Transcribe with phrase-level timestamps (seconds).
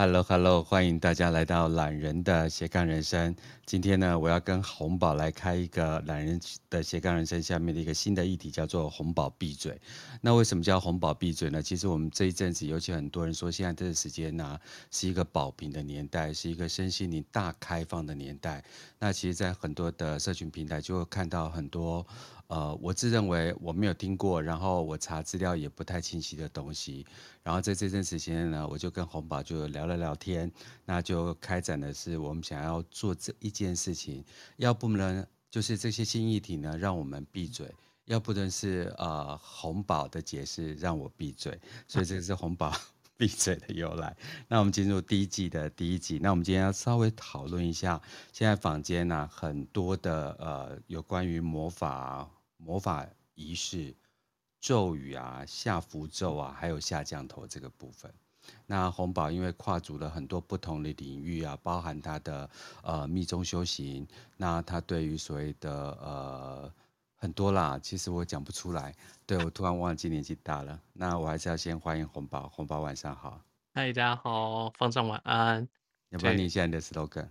[0.00, 3.34] Hello，Hello，欢迎大家来到懒人的斜杠人生。
[3.66, 6.40] 今天呢，我要跟红宝来开一个懒人
[6.70, 9.76] 的斜杠人生下面的一个新的议题，叫做“红宝闭嘴”。
[10.22, 11.60] 那为什么叫“红宝闭嘴”呢？
[11.60, 14.56] 其实我们这一阵子，尤其很多人说，现在这个时间呢、
[14.92, 18.62] 是一个宝瓶的年代，是一个身心灵大开放的年代。
[19.00, 22.06] 那其实，在很多的社群平台，就会看到很多。
[22.48, 27.06] 呃，我自认为我没有听过，然后我查资料也不太清晰的东西，
[27.42, 30.50] 然后在这阵时间呢，我就跟红宝就聊了聊天，
[30.86, 34.24] 那就开展的是我们想要做这一件事情，
[34.56, 37.70] 要不呢就是这些新议题呢让我们闭嘴，
[38.06, 42.72] 要不呢是呃红宝的解释让我闭嘴，所以这是红宝
[43.18, 44.16] 闭嘴的由来。
[44.48, 48.00] 那我们进入第一季的第一集，那我们今天要稍微讨论一下，
[48.32, 53.94] 现在坊间呢、很多的呃有关于魔法、魔法仪式、
[54.60, 58.12] 咒语啊、下符咒啊，还有下降头这个部分。
[58.66, 62.48] 那红宝因为跨足了很多不同的领域啊，包含他的
[62.82, 64.06] 呃密宗修行，
[64.36, 66.72] 那他对于所谓的呃
[67.14, 68.94] 很多啦，其实我讲不出来。
[69.26, 72.48] 对，我突然忘记年纪大了，那我还是要先欢迎红宝。
[72.48, 73.40] 红宝晚上好，
[73.74, 75.68] 嗨，大家好，方丈晚安。
[76.08, 77.28] 要不要念一下你的 slogan？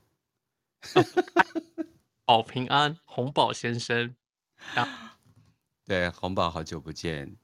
[2.26, 4.16] 保平安，红宝先生。
[5.88, 7.38] 对，红宝好久不见，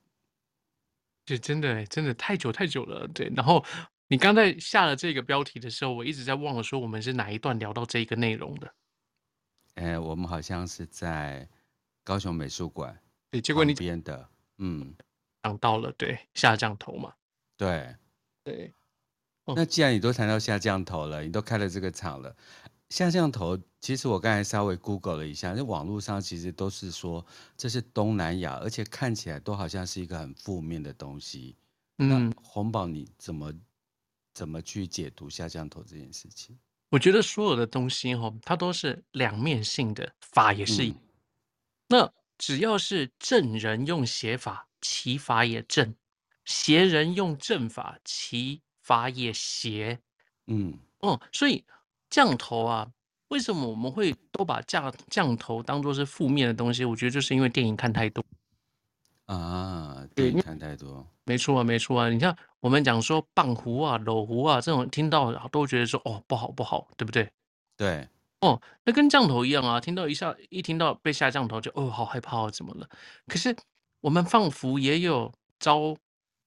[1.26, 3.08] 就真的真的太久太久了。
[3.08, 3.64] 对，然后
[4.10, 8.76] 你刚才下了这个标题的时候，我一直在忘了说我们是哪一段聊到这个内容的。
[9.76, 11.48] 哎，我们好像是在
[12.04, 13.00] 高雄美术馆，
[13.32, 14.94] 对，结果你编的，嗯，
[15.44, 17.14] 讲到了，对，下降头嘛，
[17.56, 17.96] 对
[18.44, 18.74] 对。
[19.56, 22.36] 那既然你都谈到下降头了，你都开了这个场了。
[22.94, 27.26] 下降头，其实我刚才稍微 Google 了一下，那网络上其实都是说
[27.58, 31.56] 这是东南亚，而且看起来都好像是一个很负面的东西。
[31.98, 33.52] 嗯，那红宝你怎么
[34.32, 36.56] 怎么去解读下降头这件事情？
[36.90, 40.86] 我觉得所有的东西哈，它都是两面性的，法也是。
[40.86, 40.96] 嗯、
[41.88, 45.96] 那只要是正人用邪法，其法也正；
[46.46, 50.00] 邪人用正法，其法也邪。
[50.46, 51.64] 嗯，哦，所以。
[52.14, 52.88] 降头啊，
[53.30, 56.86] 为什么我们会都把降降头当做是负面的东西？
[56.86, 58.24] 我觉得就是因为电影看太多
[59.26, 62.10] 啊，电影看太多，没错啊，没错啊。
[62.12, 67.28] 你看我们讲说棒符啊、搂符啊这种，听到都觉得说哦不好不好，对不对？
[67.76, 68.08] 对，
[68.42, 72.88] 哦，那跟降头一样啊，听到一下一听到被下降头就哦好害怕啊，怎么了？
[73.28, 73.56] 可是
[74.02, 75.98] 我们放福也有招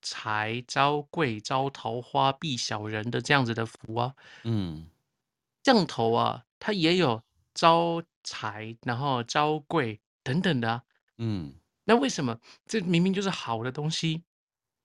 [0.01, 4.87] 财、招贵、招桃花、避小人的这样子的福啊，嗯。
[5.67, 10.83] 降头啊，它也有招财，然后招贵等等的啊。
[11.19, 14.23] 嗯，那为什么这明明就是好的东西，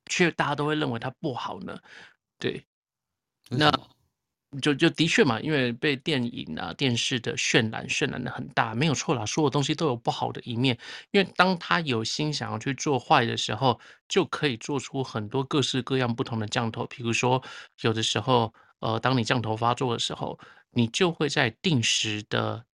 [0.08, 1.80] 却大家都会认为它不好呢？
[2.40, 2.66] 对，
[3.50, 3.72] 那
[4.60, 9.24] 就就的确嘛，因为被电影啊、电视的渲染渲染的很大，没有错啦。
[9.24, 10.76] 所有东西都有不好的一面，
[11.12, 16.88] 因为当他有心想要去做坏的时候，就可以做出很多各式各样不同的降头。
[16.88, 17.44] 比如说，
[17.82, 20.38] 有的时候，呃，当你降头发作的时候。
[20.74, 22.66] 你就会在定时的，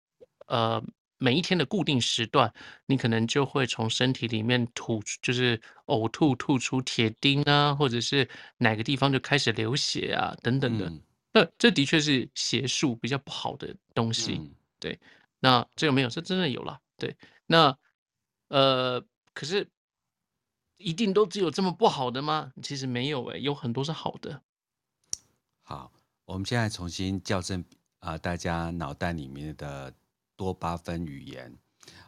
[0.45, 0.79] 呃，
[1.17, 2.53] 每一天的固定时段，
[2.85, 8.29] 你可能就会从身体里面吐，就是呕吐吐出铁钉啊，或者是
[8.59, 10.93] 哪个地方就开始流血啊，等等的。
[11.33, 14.33] 那、嗯、这的确是邪术比较不好的东西。
[14.33, 14.99] 嗯、对，
[15.39, 16.79] 那这个没有，这真的有了。
[16.97, 17.75] 对，那
[18.49, 19.03] 呃，
[19.33, 19.67] 可是
[20.77, 22.53] 一定都只有这么不好的吗？
[22.61, 24.43] 其实没有诶、欸，有很多是好的。
[25.63, 25.91] 好，
[26.27, 27.63] 我们现在重新校正。
[27.99, 29.91] 啊、呃，大家脑袋里面的
[30.35, 31.51] 多巴分语言，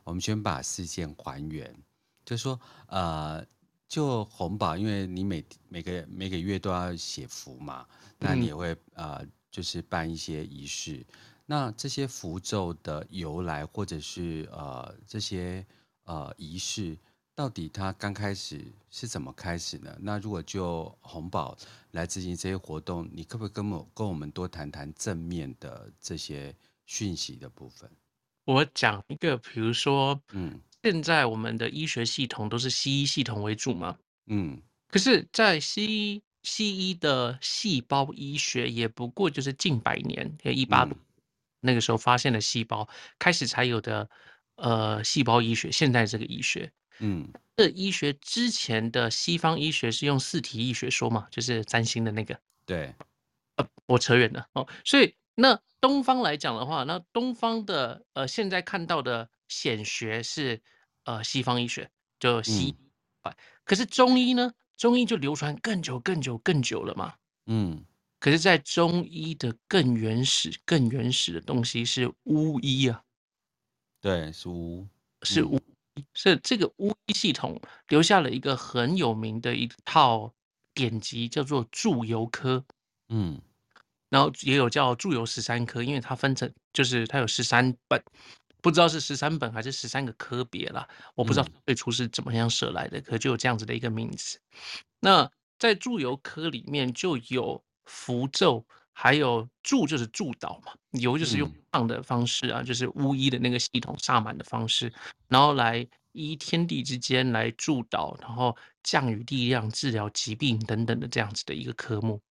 [0.04, 1.76] 我们先把事件还原，
[2.24, 3.44] 就是说，呃，
[3.88, 7.88] 就红宝，因为你每每个每个月都要写符嘛，
[8.20, 11.04] 那你也会呃，就是办一些仪式，
[11.48, 15.66] 那这些符咒的由来，或者是呃这些
[16.04, 16.96] 呃仪式。
[17.40, 18.60] 到底他刚开始
[18.92, 19.98] 是怎么开始呢？
[20.02, 21.58] 那如果就红宝
[21.92, 26.54] 来执行这些活动，你可不可以跟我跟我们多谈谈正面的这些
[26.86, 27.90] 讯息的部分？
[28.44, 40.86] 我讲一个，比如说，嗯，现在我们的医学系统都是西医系统为主嘛，嗯，可是，在西医西医的细胞医学也不过就是近百年，一八
[41.62, 44.10] 那个时候发现了细胞，开始才有的
[44.56, 46.70] 呃细胞医学，现在这个医学。
[47.00, 52.40] 嗯，这医学之前的西方医学是用四体医学说嘛，就是占星的那个。
[52.66, 52.94] 对，
[53.56, 54.68] 呃，我扯远了哦。
[54.86, 60.62] 所以那东方来讲的话，那东方的呃现在看到的显学是
[61.06, 62.72] 呃西方医学，就西医。
[62.72, 63.36] 嗯。
[63.64, 64.54] 可是中医呢？
[64.78, 67.14] 中医就流传更久、更久、更久了嘛。
[67.48, 67.86] 嗯，
[68.18, 73.04] 可是，在中医的更原始、更原始的东西是巫医啊，
[74.00, 74.88] 对，是巫，
[75.24, 75.60] 是巫，
[76.00, 80.34] 嗯、是这个巫医系统留下了一个很有名的一套
[80.74, 82.58] 典籍，叫做《祝由科》。
[83.10, 83.42] 嗯，
[84.10, 88.04] 然后也有叫《祝由十三科》，因为它分成就是它有十三本，
[88.62, 94.40] 不知道是十三本还是十三个科别啦，我不知道最初是怎么样设来的，嗯、可就有这样子的一个名字。
[95.00, 97.64] 那在《祝由科》里面就有。
[97.92, 98.64] 符咒，
[98.94, 104.92] 还有祝就是祝祷嘛，由就是用唱的方式啊，嗯、就是巫医的那个系统萨满的方式，
[105.28, 112.22] 然后来依天地之间来祝祷，然后降雨力量、治疗疾病等等的这样子的一个科目。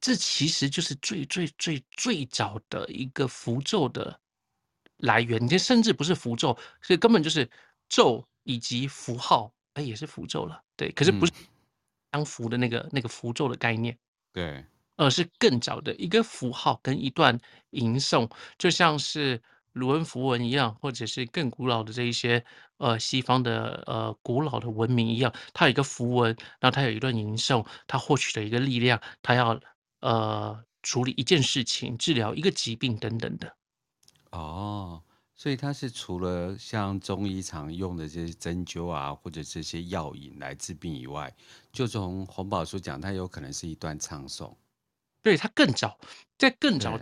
[0.00, 4.18] 这其实就是最最最最早的一个符咒的
[4.96, 7.48] 来源，这甚至不是符咒，所以根本就是
[7.88, 11.32] 咒以及符号，哎，也是符咒了，对，可是不是
[12.12, 13.96] 相符的那个、嗯、那个符咒的概念，
[14.32, 14.64] 对。
[14.96, 17.38] 而是更早的一个符号跟一段
[17.70, 19.42] 吟诵，就像是
[19.72, 22.44] 卢恩符文一样，或者是更古老的这一些
[22.76, 29.58] 呃西方的呃古老的文明一样，它有一个符文，然后它有一段吟诵，它获取的一个力量，它要
[30.00, 33.56] 呃处理一件事情、治疗一个疾病等等的。
[34.30, 35.02] 哦，
[35.34, 41.34] 所以它是除了像中医常用的这些针灸啊，或者这些药引来治病以外，
[41.72, 44.54] 就从泓葆所讲，它有可能是一段唱诵。
[45.22, 45.98] 对，他更早，
[46.36, 46.98] 在更早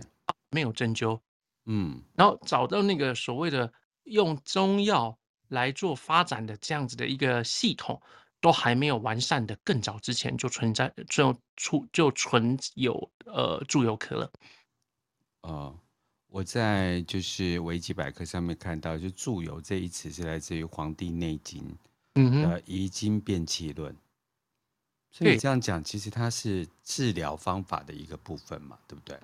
[0.51, 1.19] 没有针灸，
[1.65, 3.73] 嗯，然后找到那个所谓的
[4.03, 8.01] 用中药来做发展的这样子的一个系统，
[8.39, 14.31] 都还没有完善的，更早之前就存在，就出就存有呃祝由科了。
[15.41, 15.75] 呃，
[16.27, 21.75] 我在就是维基百科上面看到，就祝由这一词是来自于《黄帝内经》
[22.41, 23.91] 的《遗经辨气论》。
[25.11, 29.17] 所以这样讲，其实它是治疗方法的一个部分嘛，对不对？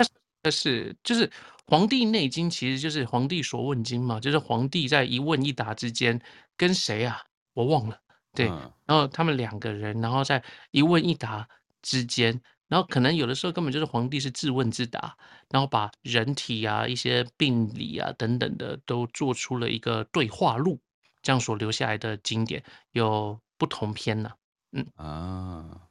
[0.44, 1.28] 它是，就是
[1.66, 6.22] 《黄帝内经》，其实就是《黄帝所问经》嘛，就是皇帝在一问一答之间
[6.56, 7.24] 跟谁啊？
[7.54, 8.00] 我忘了。
[8.34, 11.48] 对，嗯、然后他们两个人，然后在一问一答
[11.81, 15.18] 之间，然后可能有的时候根本就是皇帝是自问自答，
[15.50, 20.80] 然后把人体啊、一些病理啊等等的都做出了一个对话录，
[21.22, 24.36] 这样所留下来的经典有不同篇呢、啊。
[24.78, 25.82] 嗯啊，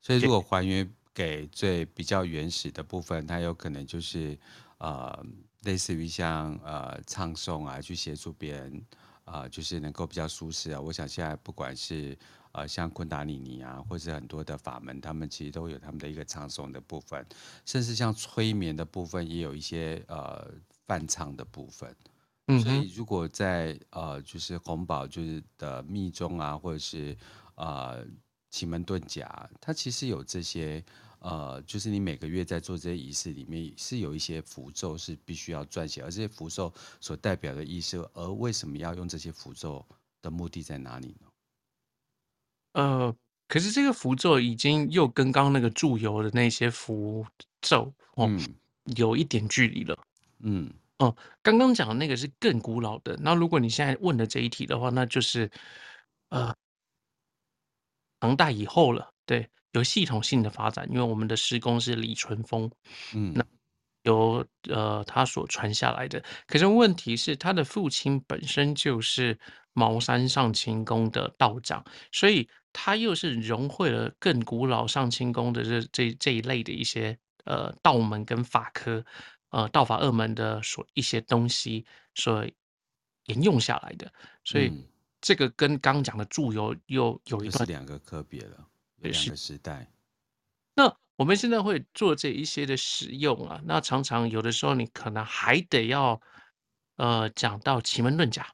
[0.00, 4.36] 所以如果还原给最比较原始的部分，它有可能就是
[4.78, 5.24] 呃，
[5.62, 8.84] 类似于像呃唱诵啊，去协助别人
[9.24, 10.80] 啊、呃，就是能够比较舒适啊。
[10.80, 12.18] 我想现在不管是
[12.52, 17.24] 呃像昆达里尼啊，或者很多的法门，他们其实都有他们的一个唱诵的部分，
[17.64, 20.50] 甚至像催眠的部分，也有一些呃
[20.86, 21.94] 泛唱的部分。
[22.48, 27.16] 嗯，所以如果在呃就是红宝就是的密宗啊，或者是
[27.56, 28.04] 呃，
[28.50, 30.84] 奇门遁甲，它其实有这些，
[31.20, 39.84] 呃，就是你每个月在做这些仪式里面，是有一些符咒是必须要撰写，而这些符咒所代表的意思，而为什么要用这些符咒
[40.22, 41.26] 的目的在哪里呢？
[42.72, 43.16] 呃，
[43.48, 47.24] 可是这个符咒已经又跟刚刚那个祝由的那些符
[47.60, 48.40] 咒哦，嗯、
[48.96, 49.96] 有一点距离了。
[50.40, 55.50] 嗯，哦，刚刚讲的那个是更古老的，那如果你现在问的这一题的话，那就是，
[56.30, 56.54] 呃。
[58.24, 62.70] 唐代以后了，对，有系统性的发展，因为我们的师公是李淳风，
[63.14, 63.44] 嗯，那
[64.04, 66.24] 由呃他所传下来的。
[66.46, 69.38] 可是问题是，他的父亲本身就是
[69.74, 79.04] 茅山上清宫的道长，所以他又是融汇了更古老上清宫的这这这一类的一些呃道门跟法科，
[79.50, 82.42] 呃道法二门的所一些东西所
[83.26, 84.10] 沿用下来的，
[84.44, 84.68] 所以。
[84.68, 84.93] 嗯
[85.24, 89.90] 这个跟刚刚讲的注油又有一段是两个科别了，有两个时代。
[90.74, 96.20] 那我们现在会做这一些的使用啊，那常常有的时候你可能还得要
[96.96, 98.52] 呃讲到奇门遁甲，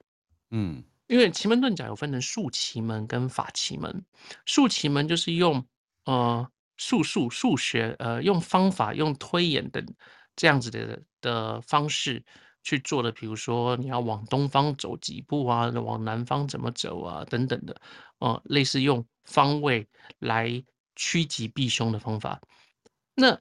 [0.51, 4.05] 嗯，因为奇门遁甲有分成术奇门跟法奇门。
[4.47, 5.67] 术奇门就是用
[6.05, 9.85] 呃术数数学呃用方法用推演的
[10.37, 12.25] 这样子的的方式。
[12.63, 17.81] 去做的，比如说你要往东方走几步啊，往南方怎么走啊，等等的，
[18.19, 19.89] 哦、呃，类似用方位
[20.19, 20.63] 来
[20.95, 22.41] 趋吉避凶的方法。
[23.15, 23.41] 那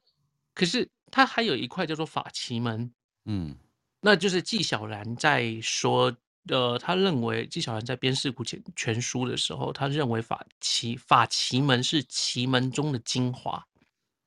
[0.54, 2.94] 可是它还有一块叫做法奇门，
[3.26, 3.58] 嗯，
[4.00, 6.16] 那就是纪晓岚在说，
[6.48, 13.68] 呃，他认为纪晓岚在编《四库全全书》的时候，他认为法奇法奇门是奇门中的精华，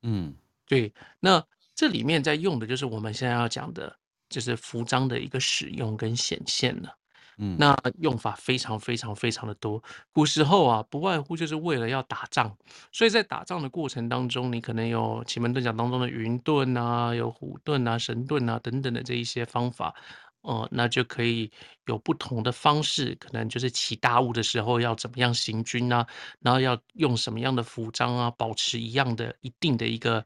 [0.03, 0.35] 嗯，
[0.67, 0.93] 对。
[1.19, 3.97] 那这里面在用的就是我们现在要讲的。
[4.33, 6.89] 就是符章的一个使用跟显现了。
[7.37, 9.83] 嗯，那用法非常非常非常的多。
[10.11, 12.55] 古时候啊，不外乎就是为了要打仗，
[12.91, 19.95] 所以在打仗的过程当中，你可能有奇门遁甲当中的云遁啊，有虎遁啊、神遁啊等等的这一些方法，
[20.41, 21.51] 哦、呃，那就可以
[21.87, 26.05] 有不同的方式，可能就是起大雾的时候要怎么样行军啊，
[26.39, 30.23] 然后要用什么样的服装啊，保持一样的一定的一个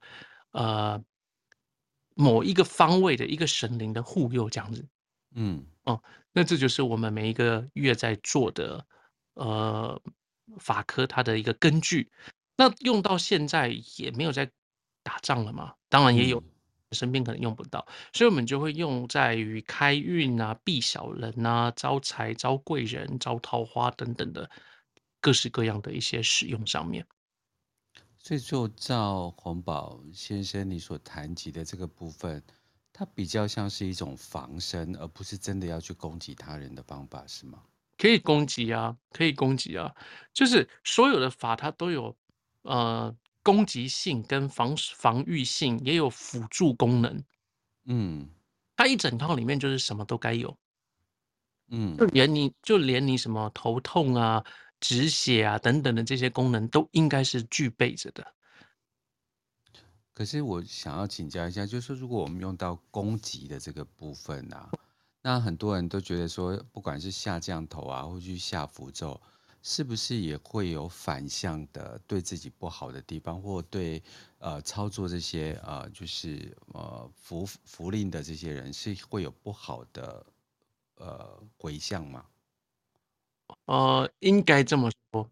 [0.51, 1.01] 呃
[2.17, 4.85] 某一个方位的一个神灵的护佑这样子，
[5.35, 6.01] 嗯，哦。
[6.33, 8.85] 那这就是我们每一个月在做的，
[9.35, 10.01] 呃，
[10.57, 12.11] 法科它的一个根据。
[12.55, 14.49] 那用到现在也没有在
[15.03, 16.43] 打仗了嘛，当然也有
[16.91, 24.49] 身边可能用不到，所以我们就会用在于开运啊、避小人啊、招财、招贵人、招桃花等等的
[25.21, 27.05] 各式各样的一些使用上面。
[28.27, 32.43] 所以就照洪宝先生你所谈及的这个部分。
[32.91, 37.63] 它比较像是一种防身，而不是真的要去攻击他人的方法，是吗？
[37.97, 39.95] 可以攻击啊，可以攻击啊，
[40.33, 42.13] 就是所有的法它都有
[42.63, 47.23] 呃攻击性跟防防御性，也有辅助功能。
[47.85, 48.27] 嗯，
[48.75, 50.57] 它一整套里面就是什么都该有。
[51.69, 54.43] 嗯，就连你就连你什么头痛啊、
[54.79, 58.33] 止血啊等等的这些功能，都应该是具备着的。
[60.13, 64.71] 可是我想要请教一下，就是说如果我们用到攻击的这个部分啊，
[65.21, 69.21] 那很多人都觉得说，不管是下降头啊，或去下符咒，
[69.61, 74.01] 是不是也会有反向的对自己不好的地方，或对
[74.39, 80.25] 呃操作这些呃就是呃符符令的这些人是会有不好的
[80.95, 82.25] 呃回向吗？
[83.65, 85.29] 呃，应该这么说，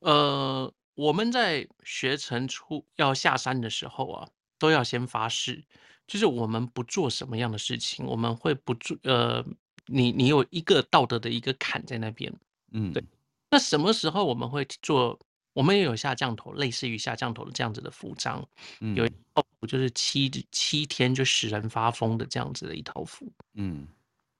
[0.00, 0.72] 呃。
[0.94, 5.64] 我们在学成出要下山的时候啊，都要先发誓，
[6.06, 8.94] 就是我们不做什么样的事情，我们会不做。
[9.04, 9.42] 呃，
[9.86, 12.30] 你你有一个道德的一个坎在那边，
[12.72, 13.02] 嗯，对。
[13.50, 15.18] 那什么时候我们会做？
[15.54, 18.46] 我们也有下降头，类似于下降头的这样子的符章，
[18.80, 23.88] 嗯，有一套符就是七七天就使人发疯的这样子的一套符，嗯。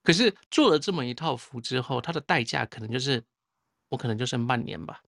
[0.02, 3.22] 可是做了这么一套符之后，它的代价可能就是
[3.88, 5.02] 我可能就剩半年吧。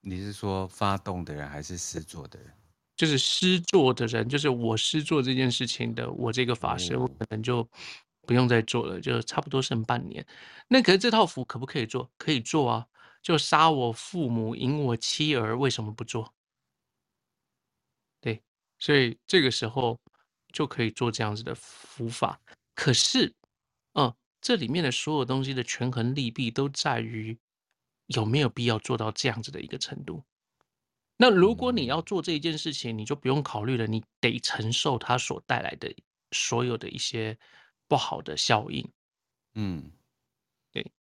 [0.00, 2.52] 你是说发动的人还是施作的人？
[2.96, 7.68] 就是施作的人，就是我施作这件事情的，我这个法师，我可能就
[8.22, 10.26] 不用再做了，就差不多剩半年。
[10.68, 12.10] 那可是这套符可不可以做？
[12.16, 12.86] 可以做啊！
[13.20, 16.32] 就杀我父母，引我妻儿，为什么不做？
[18.20, 18.42] 对，
[18.78, 19.98] 所以这个时候
[20.52, 22.40] 就可以做这样子的符法。
[22.76, 23.34] 可是，
[23.94, 27.36] 嗯，这里面的所有东西的权衡利弊都在于。
[28.08, 30.24] 有没有必要做到这样子的一个程度？
[31.16, 35.92] 那如果你要做这一件事情，你就不用考虑了，你得承受它所带来的
[36.30, 37.36] 所有的一些
[37.88, 38.88] 不好的效应。
[39.54, 39.90] 嗯，
[40.70, 40.92] 对。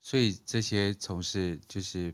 [0.00, 2.10] 所以这些从事就是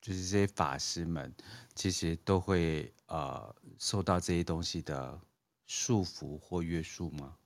[0.00, 1.32] 就是这些法师们，
[1.76, 5.20] 其实都会呃受到这些东西的
[5.68, 7.36] 束缚或约束吗？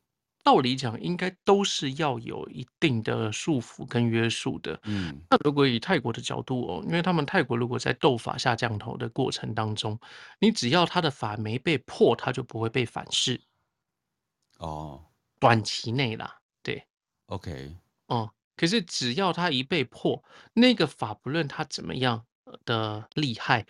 [0.45, 4.79] 道理讲，应该都是要有一定的束缚跟约束的。
[4.85, 9.99] 嗯，那如果以泰国的角度哦，因为他们泰国如果在斗法下降头的过程当中，
[10.39, 13.41] 你只要他的法没被破，他就不会被反噬。
[14.59, 15.03] 哦，
[15.41, 16.87] 短期内啦，对
[17.27, 17.75] ，OK，
[18.09, 20.23] 哦、嗯，可是只要他一被破，
[20.53, 22.25] 那个法不论他怎么样
[22.67, 23.65] 的厉害，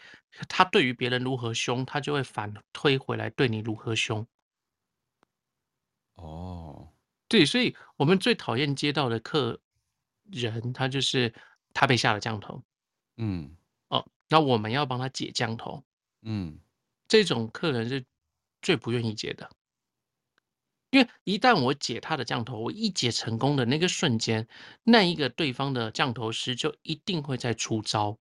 [0.49, 4.27] 他对于别人如何凶，他就会反推回来对你如何凶。
[6.15, 6.93] 哦，
[7.29, 9.61] 对，所以我们最讨厌接到的客
[10.31, 11.35] 人，他就是
[11.73, 12.63] 他被下了降头，
[13.17, 13.57] 嗯，
[13.89, 15.85] 哦，那我们要帮他解降头，
[16.23, 16.59] 嗯，
[17.09, 18.05] 这种客人是
[18.63, 19.51] 最不愿意接的，
[20.91, 24.47] 因为一旦我解他的降头，我一解成功的那个瞬间，
[24.83, 28.19] 那一个对方的降头师就一定会再出招，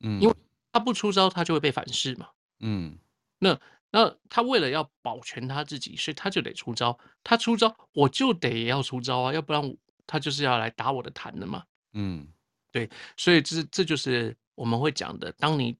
[0.00, 0.34] 嗯，因为。
[0.72, 2.28] 他不出招，他就会被反噬嘛，
[2.60, 2.98] 嗯，
[3.38, 3.58] 那。
[3.98, 6.98] 那他为了要保全他自己，所以他就得出招。
[7.24, 9.76] 他出招，我就得要出招啊，要不然
[10.06, 11.64] 他就是要来打我的坛的嘛。
[11.94, 12.28] 嗯，
[12.70, 15.78] 对，所以这这就是我们会讲的，当你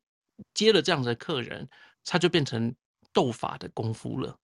[0.55, 1.69] 接了这样的客人，
[2.07, 2.75] 他就变成
[3.13, 4.39] 斗法的功夫了。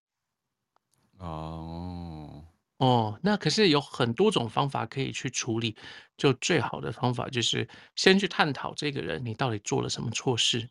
[1.17, 2.45] 哦
[2.77, 5.75] 哦，那可是有很多种方法可以去处理，
[6.19, 10.69] 就最好的方法就是先去探讨这个人你到底做了什么错事。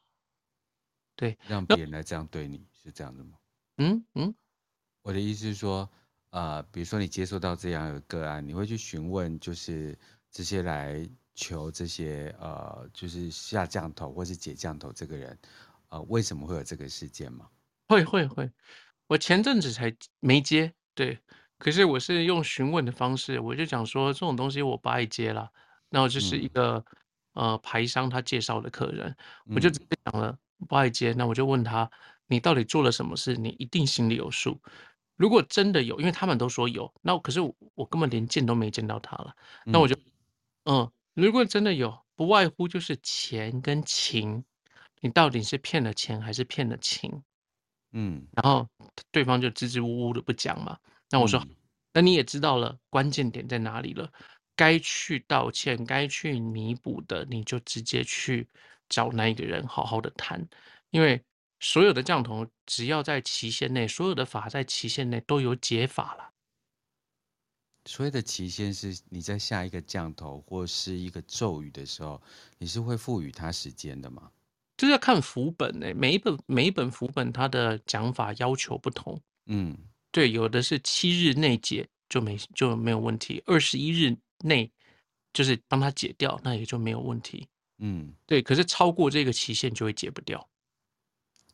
[1.16, 2.64] 对，让别人来这样对你。
[2.84, 3.38] 是这样的吗？
[3.78, 4.36] 嗯嗯，
[5.02, 5.90] 我的意思是说，
[6.32, 9.98] 呃，比如说你接收到这样的个案，你会去询问，就是
[10.30, 15.38] 这些来求这些呃，就是下降头或是解降头这个人，
[15.90, 17.48] 呃，为什么会有这个事件吗？
[17.88, 18.50] 会会会，
[19.08, 21.20] 我前阵子才没接，对，
[21.58, 25.52] 可是我是用询问的方式，我就讲说这种东西我不爱接了。
[25.90, 26.84] 那我就是一个、
[27.34, 29.14] 嗯、呃牌商他介绍的客人，
[29.54, 30.38] 我就直接讲了
[30.70, 31.12] 不爱接。
[31.12, 31.92] 那我就问他，
[32.32, 33.36] 你到底做了什么事？
[33.36, 34.58] 你一定心里有数。
[35.18, 39.36] 如果真的有，因为他们都说有，那可是我，我根本连见都没见到他了。
[39.66, 39.96] 那我就
[40.64, 44.44] 嗯，如果真的有，不外乎就是钱跟情，
[45.02, 47.22] 你到底是骗了钱还是骗了情？
[47.92, 48.66] 嗯，然后
[49.12, 50.78] 对方就支支吾吾的不讲嘛。
[51.10, 51.50] 那我说，嗯、
[51.94, 54.10] 那你也知道了关键点在哪里了，
[54.56, 58.48] 该去道歉、该去弥补的，你就直接去
[58.88, 60.48] 找那一个人好好的谈，
[60.92, 61.22] 因为
[61.62, 66.34] 所有的降头只要在期限内，所有的法在期限内都有解法了。
[67.86, 72.22] 所谓的期限是你在下一个降头或是一个咒语的时候，
[72.58, 74.32] 你是会赋予它时间的吗？
[74.76, 79.22] 这要看符本诶，每一本每一本符本它的讲法要求不同。
[79.46, 79.78] 嗯，
[80.12, 84.72] 对，有的是七日内解就没就没有问题，二十一日内
[85.32, 87.48] 就是帮他解掉，那也就没有问题。
[87.78, 90.48] 嗯，对，可是超过这个期限就会解不掉。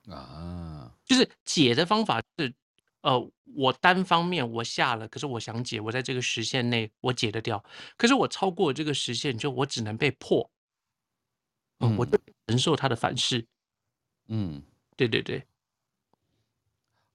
[0.10, 2.54] 啊，就是解的方法是，
[3.02, 7.64] 呃，我单方面我下了，可是我想解，我在这个时限内我解得掉，
[7.98, 10.50] 可是我超过这个时限，就我只能被破。
[11.80, 13.46] 嗯，我就承受他的反噬。
[14.28, 14.64] 嗯，
[14.96, 15.46] 对对对。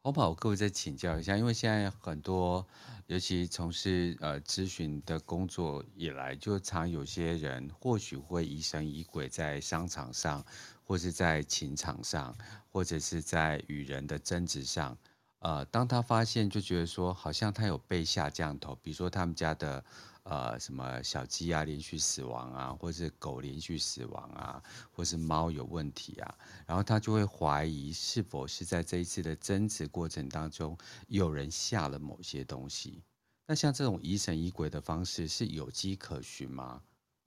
[0.04, 0.34] 好不好？
[0.34, 2.66] 各位再请教一下，因为现在很多，
[3.06, 10.44] 尤其从事呃咨询的工作以来，就常有些人或许会疑神疑鬼，在商场上，
[10.92, 12.36] 或是在情场上，
[12.70, 14.94] 或者是在与人的争执上，
[15.38, 19.82] 呃，当他发现就觉得说，好像他有被下降头，比如说他们家的。
[20.24, 26.34] 呃，什么小鸡啊连续死亡啊，或是狗连续死亡啊，或是猫有问题啊，
[26.64, 33.02] 然后他就会怀疑是否是在这一次的争执过程当中有人下了某些东西。
[33.48, 36.82] 那像这种疑神疑鬼的方式是有迹可循吗？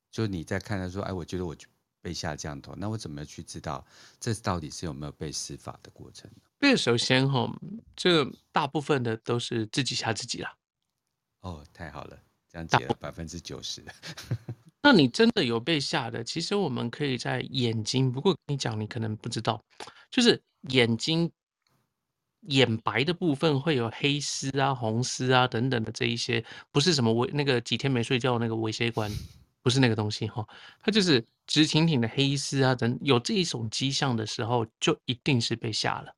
[0.09, 1.53] 就你在看他说，哎，我觉得我
[2.05, 3.83] 被下降头，那我怎么去知道
[4.19, 6.29] 这到底是有没有被施法的过程？
[6.59, 7.51] 这首先哈，
[7.95, 10.55] 这大部分的都是自己吓自己啦。
[11.41, 12.15] 哦，太好了。
[12.47, 13.83] 这样解了百分之九十，
[14.81, 16.23] 那你真的有被吓的？
[16.23, 19.59] 其实我们可以在眼睛，不过跟你讲，你可能不知道，
[20.11, 21.29] 就是眼睛
[22.41, 29.11] 眼白的部分会有黑丝啊、红丝啊等等的这一些，不是什么微那个几天没睡觉那个微血管，
[29.65, 30.47] 不是那个东西哈，
[30.79, 36.13] 它就是直挺挺的黑丝啊等，有这一种迹象的时候，就一定是被吓了，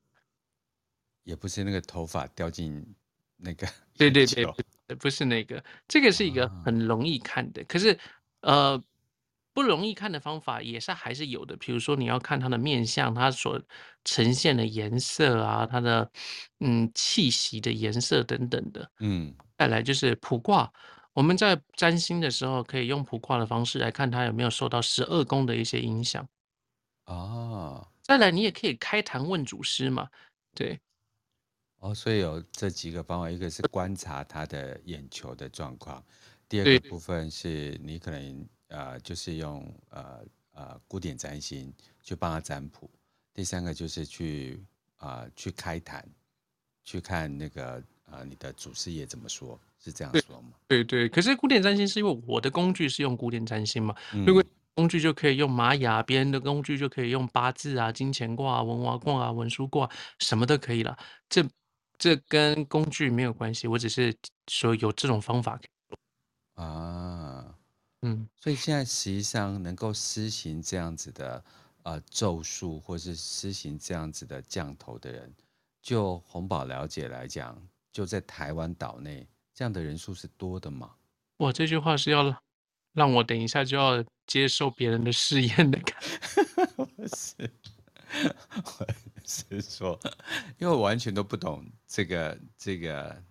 [1.24, 2.86] 也不是那个头发掉进
[3.38, 3.66] 那个，
[3.98, 4.46] 对对对。
[5.00, 7.98] 不是那个，这个是一个很容易看的，可是，
[8.42, 8.82] 呃，
[9.54, 11.56] 不容易看的方法也是还是有的。
[11.56, 13.62] 比如说，你要看它的面相，它所
[14.04, 16.12] 呈现的颜色啊，它的
[16.60, 18.92] 嗯气息的颜色等等的。
[19.00, 20.70] 嗯，再来就是卜卦，
[21.18, 26.30] 我们在占星的时候可以用卜卦的方式来看它有没有受到十二宫的一些影响。
[27.06, 30.12] 哦，再来你也可以开坛问祖师嘛，
[30.54, 30.80] 对。
[31.80, 36.06] 哦，所以有这几个方法，一个是观察他的眼球的状况，
[36.48, 42.88] 第二个部分是你可能呃就是用呃呃古典占星去帮他占卜，
[43.34, 44.64] 第三个就是去
[44.98, 46.08] 啊、呃、去开坛，
[46.84, 50.50] 去看那个呃你的祖师爷怎么说，是这样说吗？
[50.68, 54.44] 对对，可是古典占星是因为我的工具是用古典占星嘛，嗯、如果
[54.76, 60.98] 工具就可以用玛雅，别人的工具就可以用八字啊、金钱卦、啊文娃卦啊、文书卦，什么都可以了，
[61.30, 61.44] 这。
[62.00, 64.16] 这跟工具没有关系，我只是
[64.52, 65.60] 说有这种方法
[66.54, 67.58] 啊，
[68.04, 71.44] 嗯，所以现在实际上能够施行这样子的
[71.82, 75.34] 呃咒术，或是施行这样子的降头的人，
[75.82, 77.60] 就红宝了解来讲，
[77.92, 80.92] 就在台湾岛内这样的人数是多的吗？
[81.38, 82.44] 我，这句话是要
[82.94, 87.08] 让我等一下就要接受别人的试验的感觉。
[87.18, 87.50] 是。
[88.54, 88.88] 我
[89.26, 90.00] 是说，
[90.60, 93.24] 因为我完全都不懂这个这个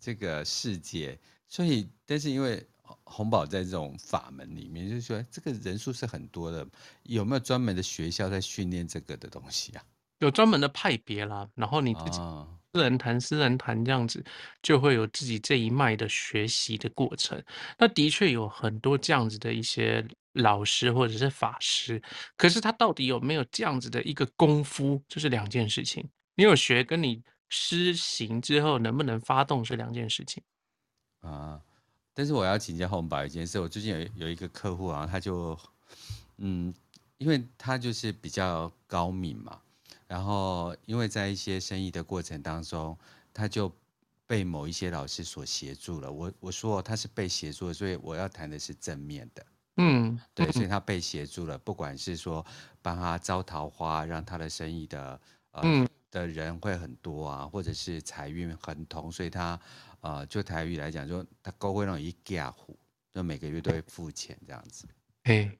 [0.00, 2.66] 这个世界，所以但是因为
[3.04, 6.66] 红宝在这种法门里面，就是说这个人数是很多的，
[7.02, 9.84] 有没有专门的学校在训练这个的东西啊？
[10.20, 12.18] 有专门的派别啦，然后你自己
[12.72, 14.24] 私人谈私人谈这样子，
[14.62, 17.42] 就会有自己这一脉的学习的过程。
[17.78, 20.06] 那的确有很多这样子的一些。
[20.34, 22.00] 老师或者是法师，
[22.36, 26.08] 可是他到底有没有这样子的一个功夫，就是两件事情。
[26.36, 30.40] 你有学，跟你施行之后能不能发动是两件事情
[31.22, 31.60] 啊。
[32.14, 35.58] 但是我要请教泓宝一件事，我最近有有一个客户啊，他就
[36.36, 36.72] 嗯，
[37.16, 39.60] 因为他就是比较高敏嘛，
[40.08, 42.98] 然后因为在一些生意的过程当中，
[43.32, 43.70] 他就
[44.26, 46.10] 被某一些老师所协助了。
[46.10, 49.46] 我我说他是被协助的，所以我要谈的是正面的。
[49.76, 52.44] 嗯，对，所以他被协助了，不管是说
[52.82, 55.20] 帮他招桃花，让他的生意的
[55.52, 59.60] 呃、嗯、的人会很多啊，或者是财运亨通，所以他
[60.00, 62.76] 呃就台语来讲，就他高会那种一家户，
[63.14, 64.88] 就每个月都会付钱这样子。
[65.22, 65.56] 嘿，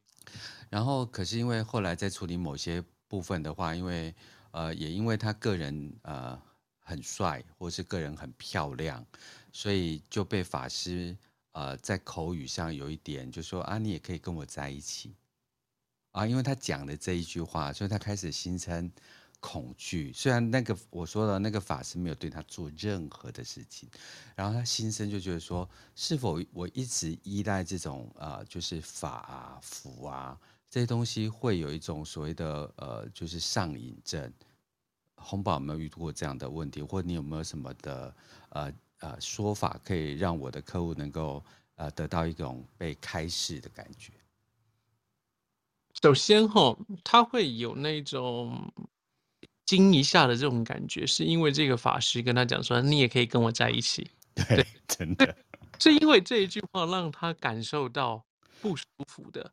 [0.68, 4.12] 然后可是因为后来在处理某些部分的话，因为
[4.50, 6.40] 呃也因为他个人呃
[6.80, 9.04] 很帅，或是个人很漂亮，
[9.52, 11.16] 所以就被法师。
[11.52, 15.16] 呃，在口语上有一点，就说啊，你也可以跟我在一起
[16.12, 18.88] 啊，因为他讲的这一句话，所以他开始心生
[19.40, 20.12] 恐惧。
[20.12, 23.88] 虽然那个我说的那个法师没有对他做任何的事情，
[24.36, 30.38] 然后他心生就觉得说，是否我一直依赖这种呃，就是法啊、符啊
[30.70, 34.32] 这些东西，会有一种所谓的呃，就是上瘾症。
[35.16, 38.14] 红宝有没有遇过这样的问题，或你有没有什么的
[38.50, 38.72] 呃？
[39.00, 41.40] 呃，说法可以让我的客户能够
[41.76, 44.12] 呃得到一种被开示的感觉。
[46.02, 48.72] 首先哈，他会有那种
[49.66, 54.10] 惊一下的这种感觉，是因为这个法师跟他讲说，你也可以跟我在一起。
[54.34, 55.36] 对，对真的，
[55.78, 58.26] 是因为这一句话让他感受到
[58.60, 59.52] 不舒服的。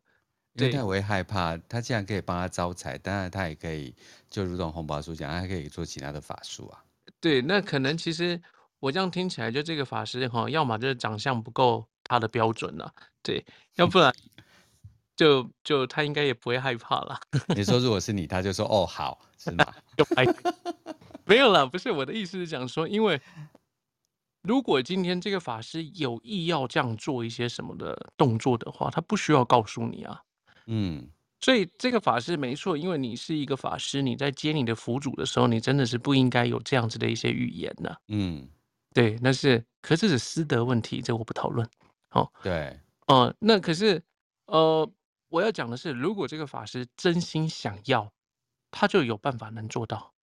[0.56, 3.94] 对，因为他会害怕，他既然可以帮他招财，当然他也可以，
[4.30, 6.82] 就如同红宝书讲，他还可以做其他的法术啊。
[7.20, 8.40] 对，那可能其实。
[8.78, 12.92] 我这样听起来，就这个法师哈，要么就是长相不够他的标准了，啊，
[13.22, 13.44] 对，
[13.76, 14.14] 要不然
[15.16, 17.18] 就就他应该也不会害怕了。
[17.56, 19.64] 你说如果是你，他就说哦好，是吗？
[19.96, 20.26] 就拍
[21.24, 23.18] 没有了，不是我的意思是讲说，因为
[24.42, 30.20] 如果今天这个法师有意要这样做一些什么的动作的话，他不需要告诉你啊。
[30.66, 31.08] 嗯，
[31.40, 38.00] 所以这个法师没错，因为你是一个法师，你在接你的佛主的时候，你真的是不应该有这样子的一些语言的。
[38.08, 38.48] 嗯。
[38.94, 41.68] 对，那是，可是这是私德问题，这我不讨论。
[42.12, 44.02] 哦，对，哦、呃，那可是，
[44.46, 44.90] 呃，
[45.28, 48.10] 我要讲的是，如果这个法师真心想要，
[48.70, 50.14] 他就有办法能做到。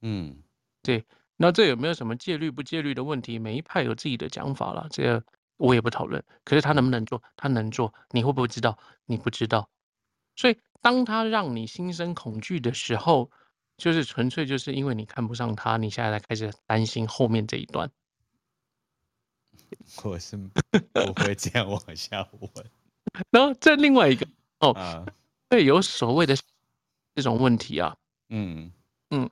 [0.00, 0.42] 嗯，
[0.82, 1.04] 对，
[1.36, 3.38] 那这有没有什么戒律不戒律的问题？
[3.38, 5.22] 每一派有自己的讲法了，这个
[5.58, 6.24] 我也不讨论。
[6.42, 7.22] 可是他能不能做？
[7.36, 8.78] 他能做，你会不会知道？
[9.04, 9.68] 你不知道。
[10.36, 13.30] 所以，当他让你心生恐惧的时候，
[13.76, 17.90] 就是纯粹就是因为你看不上他，你现在才开始担心后面这一段。
[20.04, 22.50] 我是不会这样往下问。
[23.30, 24.26] 然后这另外一个
[24.60, 25.06] 哦，
[25.48, 26.36] 对，有所谓的
[27.14, 27.96] 这种问题啊，
[28.28, 28.70] 嗯。
[29.10, 29.30] 嗯，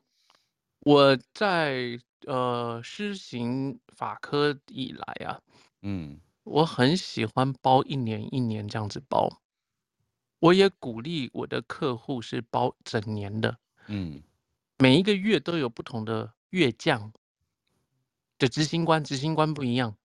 [0.81, 5.41] 我在呃施行法科以来啊，
[5.83, 9.29] 嗯，我很喜欢包一年一年这样子包，
[10.39, 14.23] 我也鼓励我的客户是包整年的，嗯，
[14.79, 17.13] 每一个月都有不同的月将
[18.39, 19.97] 的执行官，执行官不一样。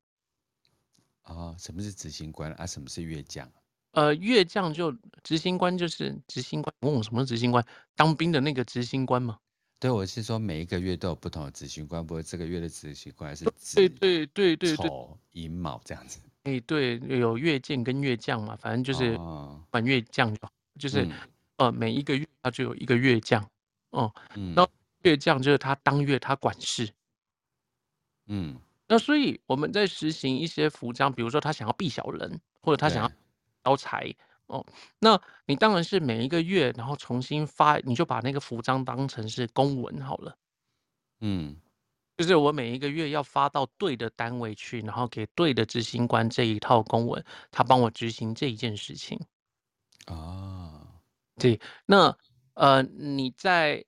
[1.23, 2.65] 哦，什么是执行官啊？
[2.65, 3.51] 什么是月将？
[3.91, 6.73] 呃，月将就执行官就是执行官。
[6.81, 7.65] 问我什么是执行官？
[7.95, 9.39] 当兵的那个执行官吗？
[9.79, 16.19] 对，我是说每一个月都有不同的执行官，不过这个月的执行官是对对对对丑寅卯这样子。
[16.49, 19.15] 哎，对，有月见跟月降嘛，反正就是
[19.69, 21.11] 管月降就好，就是、嗯、
[21.57, 23.47] 呃每一个月它就有一个月降
[23.91, 24.71] 哦，嗯，然后
[25.03, 26.89] 月降就是他当月他管事，
[28.27, 28.59] 嗯。
[28.91, 33.11] 那所以我们在实行一些符章，比如说他想要避小人，或者他想要
[33.63, 34.11] 招财
[34.47, 34.65] 哦，
[34.97, 40.35] 那你当然是每一个月，然后重新发，你就把那个符章当成是公文好了。
[41.19, 41.55] 嗯，
[42.19, 49.17] 就是我每一个月要发到对的单位去，然后给对的执行官这一套公文，他帮我执行这一件事情。
[50.07, 50.85] 啊，
[51.37, 52.13] 对，那
[52.55, 53.85] 呃你在。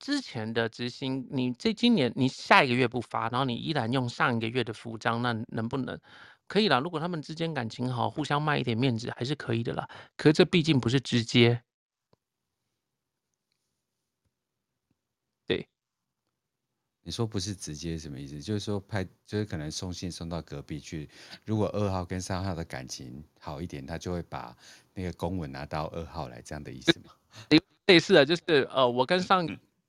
[0.00, 5.98] 之前的执行，你这今年你下一个月不发，然后你依然用上一个月的服章，那能不能？
[6.46, 9.88] 可以啦，如果他们之间感情好，互相卖一点面子还是可以的啦。
[10.18, 11.62] 可是这毕竟不是直接。
[17.04, 18.40] 你说不是直接什么意思？
[18.40, 21.08] 就是说派，就是可能送信送到隔壁去。
[21.44, 24.56] 如果二号跟三号的感情好一点，他就会把
[24.92, 27.12] 那个公文拿到二号来，这样的意思吗？
[27.86, 29.46] 类似的，就是呃，我跟上。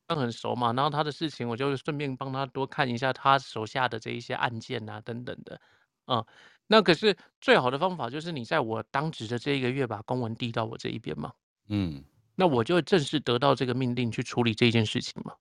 [0.07, 5.59] 他很熟嘛，然后他的事情，我就顺便帮他多看一下他手下的这一些案件啊，等等的，
[6.05, 6.23] 嗯，
[6.67, 11.33] 那可是最好的方法就是你在我当值的这一个月把公文递到我这一边嘛，
[11.69, 12.03] 嗯，
[12.35, 15.33] 那我就正式得到这个命令去处理这件事情嘛。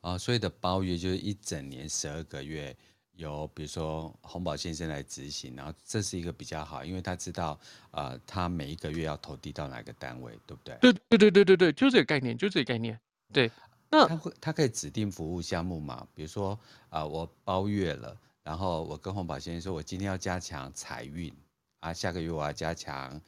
[0.00, 2.76] 啊，所以的包月就是一整年十二个月，
[3.16, 7.58] 由比如说洪宝先生来执行，然后这是一个比较好，因为他知道，
[7.90, 10.76] 呃，他每一个月要投递到哪个单位，对不对？
[10.80, 12.98] 对对对对对对，就这个概念，就这个概念。
[13.32, 13.50] 对
[13.90, 16.06] 那他会他可以指定服务项目嘛？
[16.14, 16.52] 比如说
[16.90, 21.34] 啊、呃，我包月了，然后我跟洪宝先生说，我今天要加强财运
[21.80, 23.20] 啊，下个月我要加强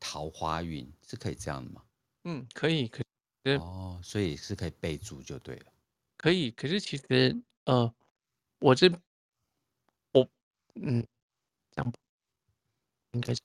[0.00, 1.82] 桃花运，是可以这样的吗？
[2.24, 3.56] 嗯，可以，可以。
[3.56, 5.64] 哦，所以是可以备注就对了。
[6.20, 7.90] 可以，可是其实呃，
[8.58, 8.90] 我这
[10.12, 10.28] 我
[10.74, 11.02] 嗯，
[11.70, 11.92] 这样
[13.12, 13.40] 应该是。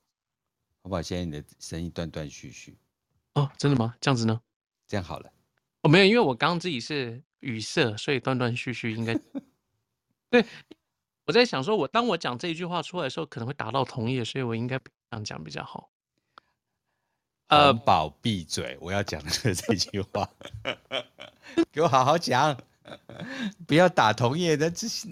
[0.84, 2.78] 洪宝先生，你的声音断断续续。
[3.36, 3.96] 哦，真的吗？
[4.02, 4.42] 这样子呢？
[4.88, 5.32] 这样好了。
[5.84, 9.18] 哦，没有，因为我刚刚自己是语塞，所以断断续续，应该
[10.30, 10.46] 对。
[11.26, 15.90] 我在想说，我当我讲这一句话出来的时候，可能会达到同意，所以我应该这样讲比较好。
[17.48, 18.78] 呃，洪宝闭嘴！
[18.82, 20.30] 我要讲的是这 句话，
[21.72, 22.58] 给我好好讲，
[23.68, 25.08] 不要打同业的，这是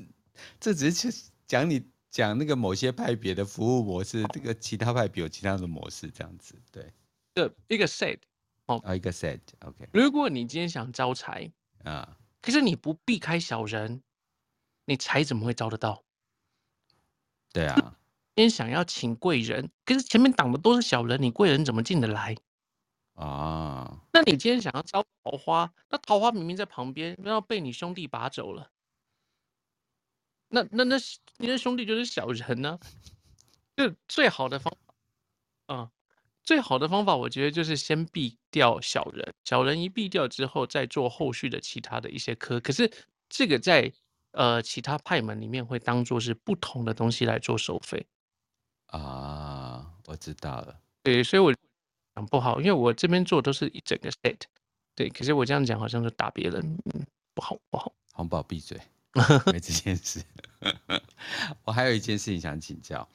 [0.60, 6.91] 这只是讲你讲那个某些派别的服务模式，这个其他派别有其他的模式，这样子对。
[7.36, 8.19] 这一个 set。
[8.65, 9.89] 哦，一个 set，OK。
[9.91, 11.52] 如果你今天想招财
[11.84, 14.02] 啊，可是你不避开小人，
[14.86, 16.02] 你财怎么会招得到？
[17.52, 17.91] 对啊，今
[18.36, 22.36] 天想要请贵人，可是前面挡的都是小人，你贵人怎么进得来？
[23.15, 28.72] 啊，那你今天想要招桃花，那桃花明明在旁边，然后被你兄弟拔走了，
[30.50, 30.96] 那那那
[31.38, 32.88] 你的兄弟就是小人呢、啊？
[33.76, 35.91] 就最好的方法，啊。
[36.46, 42.60] 最好的方法，我觉得就是先避掉小人，小人一避掉之后，再做后续的其他的一些科。
[42.60, 42.91] 可是
[43.30, 43.89] 这个在
[44.32, 48.06] 呃其他派门里面会当做是不同的东西来做收费
[48.98, 50.80] 啊，我知道了。
[51.02, 51.54] 对，所以我
[52.16, 54.38] 讲不好，因为我这边做都是一整个 set。
[54.96, 56.62] 对，可是我这样讲好像是打别人，
[56.94, 57.92] 嗯，不好不好。
[58.14, 58.80] 红宝闭嘴，
[59.52, 60.22] 没这件事。
[61.66, 63.08] 我还有一件事情想请教。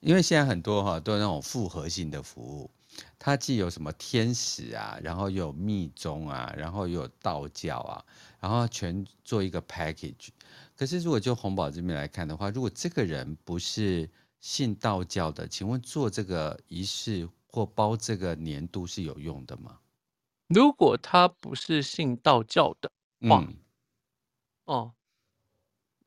[0.00, 2.70] 因为现在很多哈都有那种复合性的服务，
[3.18, 8.04] 它既有什么天使啊，然后又有密宗啊，然后又有道教啊，
[8.38, 10.28] 然后全做一个 package。
[10.76, 14.08] 可是如果就红宝这边来看的话，如果这个人不是
[14.40, 19.78] 信道教的，请问做这个仪式或包这个年度是有用的吗？
[20.48, 22.90] 如果他不是信道教的
[23.28, 23.56] 话，嗯，
[24.64, 24.92] 哦，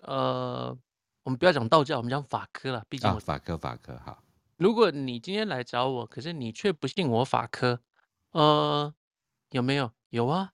[0.02, 0.78] 呃。
[1.24, 2.84] 我们不要讲道教，我们讲法科了。
[2.90, 4.24] 毕竟法科法科哈。
[4.58, 7.80] 如果你今天来找我，可是你却不信我法科，
[8.32, 8.92] 呃，
[9.52, 9.92] 有没有？
[10.10, 10.54] 有啊。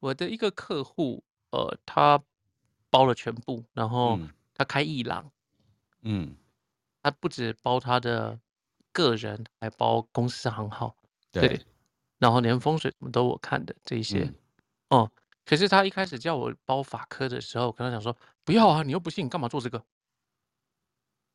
[0.00, 2.20] 我的一个客户，呃，他
[2.90, 4.18] 包了全部，然后
[4.54, 5.30] 他开艺廊，
[6.00, 6.34] 嗯，
[7.02, 8.38] 他不止包他的
[8.92, 10.96] 个人，还包公司行号，
[11.30, 11.66] 对，对，
[12.18, 14.22] 然后连风水什么都我看的这一些，
[14.88, 15.00] 哦、嗯。
[15.02, 15.10] 嗯，
[15.44, 19.84] 可是他一开始叫我包法科的时候，我跟他讲说，不要啊，你又不信，你干嘛做这个？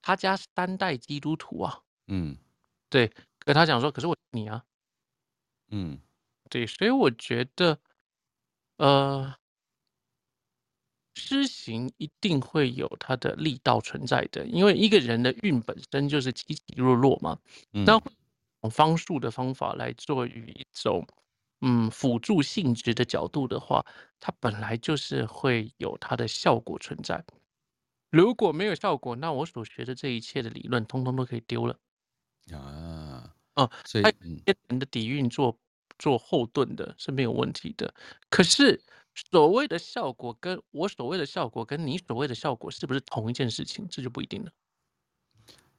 [0.01, 2.37] 他家三代基督徒啊，嗯，
[2.89, 3.07] 对，
[3.39, 4.65] 可他讲说，可是我你啊，
[5.69, 5.97] 嗯，
[6.49, 7.79] 对，所以我觉得，
[8.75, 9.33] 呃，
[11.15, 17.37] 施行一定会有它的力道存在的，因为一个人的运本身就是起起落落嘛，
[17.71, 17.99] 那、
[18.69, 21.05] 方术的方法来做于一种
[21.61, 23.85] 嗯辅助性质的角度的话，
[24.19, 27.23] 它本来就是会有它的效果存在。
[28.09, 31.77] 如果没有效果，那我所学的这一切的理论，通通都可以丢了
[32.51, 33.33] 啊！
[33.55, 34.03] 哦，所以
[34.67, 35.57] 人的底蕴做
[35.99, 37.93] 做后盾的是没有问题的。
[38.29, 38.81] 可是
[39.13, 43.87] 所谓的效果，跟我所谓的效果，跟你所谓的效果，是不是同一件事情？
[43.87, 44.51] 这就不一定了。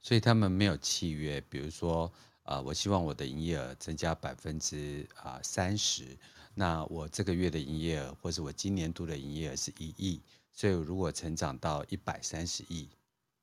[0.01, 2.05] 所以他们没有契约，比如说
[2.43, 6.17] 啊、呃，我希望我的营业额增加百分之啊三十，
[6.53, 10.21] 那我这个月的营业额，或是我今年度的营业额是一亿。
[10.53, 12.87] 所以，如果成长到一百三十亿，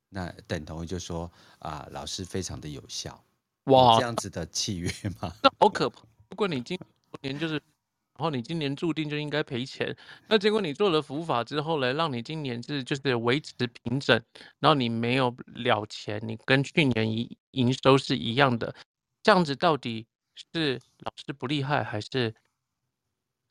[0.08, 3.22] 那等同于就说啊，老师非常的有效。
[3.64, 5.30] 哇，这样子的契约吗？
[5.42, 6.02] 那好可怕！
[6.30, 6.78] 如果你今
[7.20, 7.60] 年就是，
[8.16, 9.96] 然后你今年注定就应该赔钱，
[10.28, 14.22] 那结果你做了伏法之后呢，让你今年是就是维持平整，
[14.60, 18.74] 然后你没有了钱，你跟去年营营收是一样的，
[19.22, 20.06] 这样子到底
[20.52, 22.34] 是老师不厉害，还是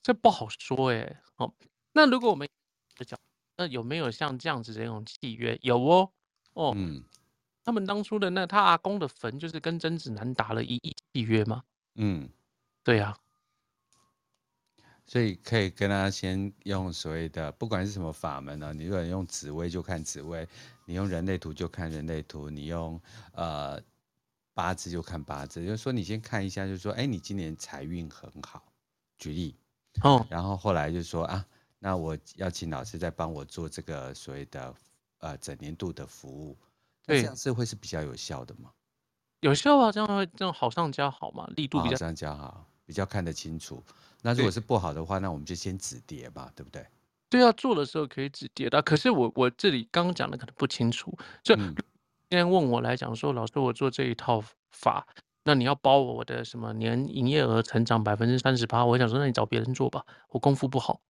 [0.03, 1.21] 这不好说哎？
[1.37, 1.53] 哦，
[1.93, 2.47] 那如果我们
[3.05, 3.19] 讲。
[3.57, 5.59] 那有没有像这样子的这种契约？
[5.61, 6.11] 有哦，
[6.53, 7.03] 哦，嗯，
[7.63, 11.61] 他们当初的那他阿公的坟，就是跟甄子丹打了一亿契约吗？
[11.93, 12.27] 嗯，
[12.83, 13.17] 对呀、啊，
[15.11, 20.47] 所以可以跟他先用所谓的，不管是什么法门呢、啊，你如果用紫薇就看紫薇，
[20.85, 22.97] 你用人类图就看人类图，你用
[23.33, 23.77] 呃
[24.53, 28.63] 八字就看八字，就是说你先看一下，就是说，哎，你今年财运很好，
[29.17, 29.57] 举例，
[30.01, 31.45] 哦，然后后来就说啊。
[31.83, 34.73] 那我要请老师再帮我做这个所谓的
[35.17, 36.57] 呃整年度的服务，
[37.05, 38.71] 对，这样是会是比较有效的吗？
[39.41, 43.83] 有效啊，这样会这样好上加好嘛，力度比较好上加好，比较看得清楚。
[44.21, 46.85] 那如果是不好的话，那我们就先止跌吧，对不对？
[47.29, 48.81] 对啊，做的时候可以止跌的。
[48.81, 51.75] 可是我我这里刚刚讲的可能不清楚，就今
[52.29, 55.07] 天问我来讲说，老师我做这一套法，
[55.43, 58.85] 那你要包我的什么年营业额成长百分之三十八？
[58.85, 61.01] 我想说，那你找别人做吧，我功夫不好。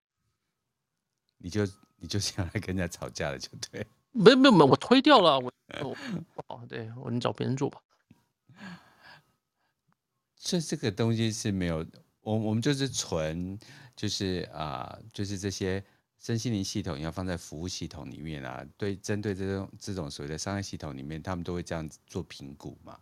[1.38, 3.86] 你就你就想来跟人家吵架了，就对。
[4.12, 5.94] 没有没有我推掉了，我我
[6.34, 7.80] 不好，对我你找别人做吧。
[10.36, 11.86] 所以这个东西是没有，
[12.22, 13.58] 我我们就是纯
[13.94, 15.84] 就是啊、就是这些。
[16.24, 22.96] 身心灵系统要放在服务系统里面啊，对，针对这种这种所谓的商业系统里面，他们都会这样子做评估嘛，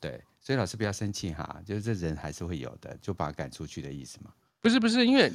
[0.00, 4.32] 对，所以老师不要生气哈，就是这人还是会有的，就把他赶出去的意思嘛。
[4.60, 5.32] 不是不是，因为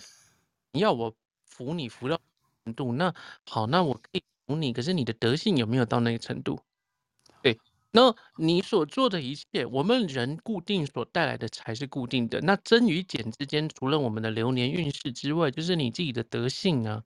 [0.71, 1.13] 你要我
[1.45, 2.17] 服你服到
[2.63, 6.58] 程度，那好，那我可以服你，可是你的德性有没有到那个程度？
[7.95, 17.03] 对，那你所做的一切，我们人固定所带来的才是固定的，那增与减之间，除了我们的流年运势之外，就是你自己的德性啊。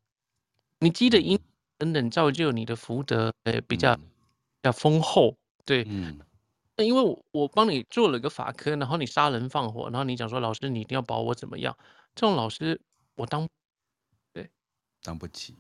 [0.79, 1.37] 你积的因
[1.77, 4.01] 等等，造就你的福德，呃，比较比
[4.63, 5.85] 较丰厚，对。
[5.87, 6.19] 嗯。
[6.77, 11.77] 那因为我我帮你做了个法科，然后你杀人放火，然后你讲说，老师你一定要保我怎么样？
[12.15, 12.79] 这种老师
[13.15, 13.47] 我当，
[14.31, 14.49] 对，
[15.03, 15.57] 当不起。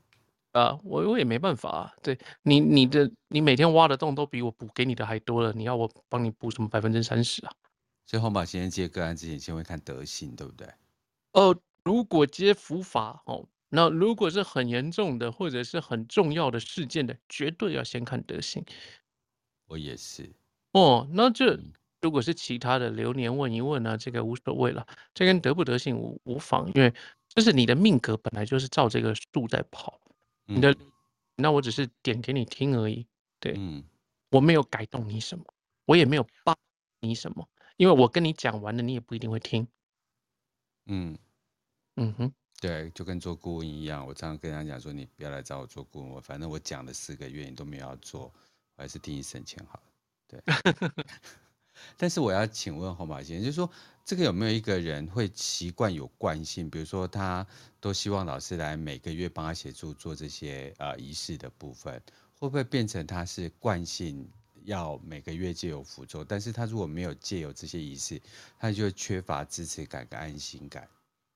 [0.51, 1.93] 啊，我我也没办法啊。
[2.01, 7.51] 对你你的你每天挖的洞都比我补给你的还多了，你要我帮你补什么百分之三十啊？
[8.05, 10.67] 所以红宝先生接个案之前，先会看德性，对不对？
[11.33, 13.47] 哦，如果接佛法哦。
[13.71, 18.65] 那如果是很严重的或者是很重要的事件的，绝对要先看德性。
[19.67, 20.27] 我也是。
[20.71, 21.55] 哦，那这
[22.01, 23.97] 如果是其他的流年问一问呢、啊？
[23.97, 26.91] 这个无所谓了，这跟德不德性无无妨，因为
[27.27, 30.01] 这是你的命格本来就是照这个数在跑。
[30.55, 30.75] 你的，
[31.35, 33.05] 那我只是点给你听而已。
[33.39, 33.83] 对，嗯，
[34.31, 35.45] 我没有改动你什么，
[35.85, 36.57] 我也没有帮
[37.01, 39.67] 你什么，因为我跟你讲完了，你也不一定会听。
[40.87, 41.17] 嗯，
[41.95, 42.33] 嗯哼。
[42.59, 48.23] 对，就跟做顾问一样，我常常跟他讲说，你不要来找我做顾问，我反正我讲了四个月，你都没有要做，
[48.75, 49.83] 我还是替你省钱好了。
[50.27, 50.43] 对。
[51.95, 53.71] 但是我要请问侯马先生，就是说
[54.09, 57.45] 这个有没有一个人会习惯有惯性，比如说他
[57.79, 61.93] 都希望老师来每个月帮他协助做这些呃仪式的部分，
[62.39, 64.27] 会不会变成他是惯性
[64.63, 68.19] 要每个月借由符咒，但是他如果没有借由这些仪式，
[68.57, 70.89] 他就会缺乏支持感跟安心感。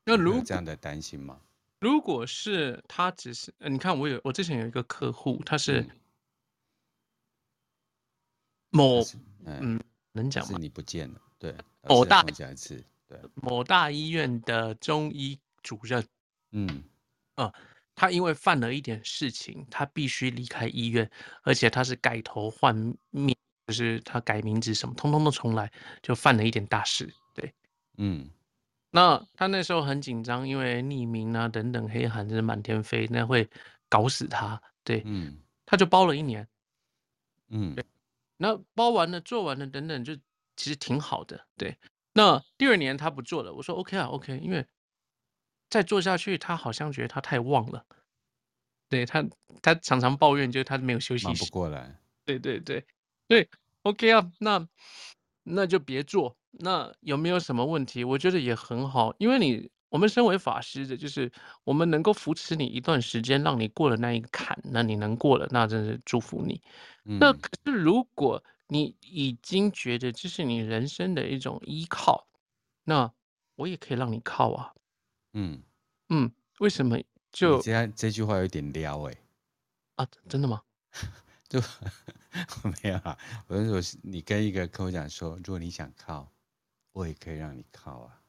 [0.04, 1.40] 那如果这样的担心吗？
[1.80, 5.88] 如果是他只是，你看我有我之前有一个客户，他是
[8.72, 9.04] 某
[9.46, 9.80] 嗯，嗯
[10.14, 10.50] 能讲吗？
[10.54, 11.54] 是你不见了，对，
[11.90, 16.02] 某大讲一次，对，某大医院的中医主任，
[16.52, 16.82] 嗯，
[17.36, 17.54] 啊、呃，
[17.94, 22.74] 他因为犯了一点事情，他必须离开医院，而且他是改头换
[23.10, 23.36] 面，
[23.68, 25.70] 就是他改名字什么，通通都重来，
[26.02, 27.54] 就犯了一点大事，对，
[27.98, 28.30] 嗯。
[28.90, 33.50] 那他那时候很紧张，因为匿名啊等等黑函是满天飞，那会
[33.90, 34.62] 搞死他。
[34.86, 36.48] 对，嗯，他就包了一年，
[37.50, 37.84] 嗯，对，
[38.38, 40.16] 那包完了做完了等等，就
[40.56, 41.48] 其实挺好的。
[41.58, 41.78] 对，
[42.14, 44.66] 那第二年他不做了，我说 OK 啊 OK，因为
[45.70, 47.86] 再做下去他好像觉得他太旺了，
[48.90, 49.26] 对他
[49.62, 52.00] 他常常抱怨，就是他没有休息，忙不过来。
[52.26, 52.86] 对对对
[53.28, 53.50] 对
[53.82, 54.68] ，OK 啊，那
[55.44, 56.38] 那就别做。
[56.52, 58.04] 那有没有什么问题？
[58.04, 61.32] 我觉得也很好，因为你我们身为法师的，就是
[61.64, 66.62] 我们能够扶持你一段时间，让你过了那一个坎，那你能过了，那真是祝福你。
[67.06, 72.28] 嗯、那可是如果你已经觉得这是你人生的一种依靠，
[72.84, 73.12] 那
[73.56, 74.74] 我也可以让你靠啊。
[75.34, 75.62] 嗯
[76.10, 76.98] 嗯，为什么
[77.32, 77.62] 就？
[77.62, 80.04] 这样这句话有点撩哎、欸。
[80.04, 80.62] 啊，真的吗？
[81.50, 81.60] 就
[82.84, 83.18] 没有啊。
[83.48, 86.30] 我是说，你跟一个客户讲说，如果你想靠。
[86.94, 88.22] 我也可以让你靠啊！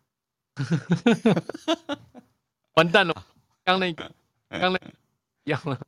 [2.77, 3.27] 完蛋了，
[3.63, 4.11] 刚那个，
[4.49, 4.81] 刚那
[5.45, 5.87] 一样了。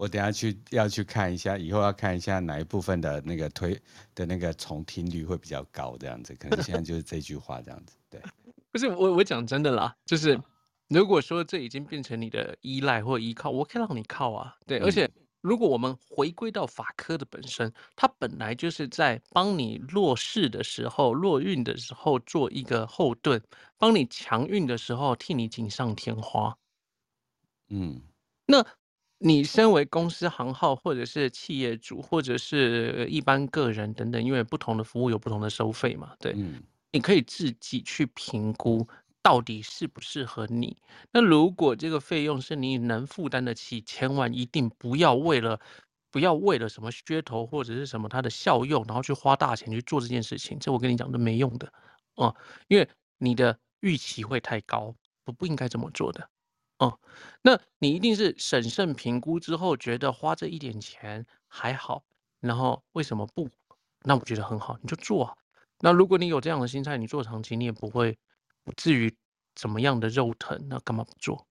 [0.00, 3.78] 我等下去要去看一下，以后要看一下哪一部分的那个推
[4.14, 6.34] 的那个重听率会比较高，这样子。
[6.36, 7.94] 可能现在就是这句话这样子。
[8.08, 8.18] 对，
[8.72, 10.40] 不是我，我讲真的啦，就是
[10.88, 14.56] 如果说这已经变成你的依赖或依靠，我可以让你靠啊。
[14.66, 15.06] 对，而且。
[15.42, 23.42] 如果我们回归到法科的本身，它本来就是在帮你落势的时候、落运的时候做一个后盾，
[23.78, 26.54] 帮你强运的时候替你锦上添花。
[27.70, 28.02] 嗯，
[28.44, 28.62] 那
[29.22, 38.88] 你身为公司行号，或者是企业主，或者是一般个人等等，因为不同的服务有不同的收费嘛，对，嗯，你可以自己去评估。
[39.22, 40.74] 到底适不适合你？
[41.12, 45.60] 那如果这个费用是你能负担得起，千万一定不要为了
[46.10, 50.58] 不要为了什么噱头或者是什么它的效用，然后去花大钱去做这件事情。
[50.58, 51.70] 这我跟你讲都没用的
[52.14, 52.34] 哦，
[52.68, 56.26] 因为你的预期会太高，不不应该这么做的。
[56.80, 56.98] 哦，
[57.42, 62.02] 那你一定是审慎评估之后，觉得花这一点钱还好，
[62.40, 63.50] 然后为什么不？
[64.02, 65.36] 那我觉得很好，你就做啊。
[65.80, 68.18] 那如果你有这样的心态，你做长期你也不会
[68.64, 69.14] 不至于
[69.54, 71.46] 怎么样的肉疼，那干嘛不做？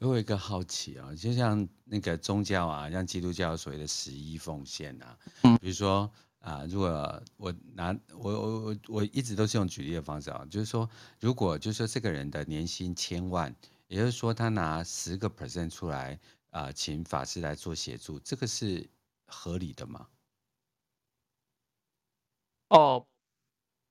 [0.00, 10.86] 我有一个好奇啊，就像那个宗教啊，像基督教所谓的十一奉献啊，嗯，比如说啊，如果我拿我我我我一直都是用举例的方式啊，就是说，
[11.18, 13.56] 如果就是说这个人的年薪千万。
[13.86, 16.18] 也就是说，他拿十个 percent 出来
[16.50, 18.88] 啊、呃，请法师来做协助，这个是
[19.26, 20.08] 合理的吗？
[22.68, 23.06] 哦，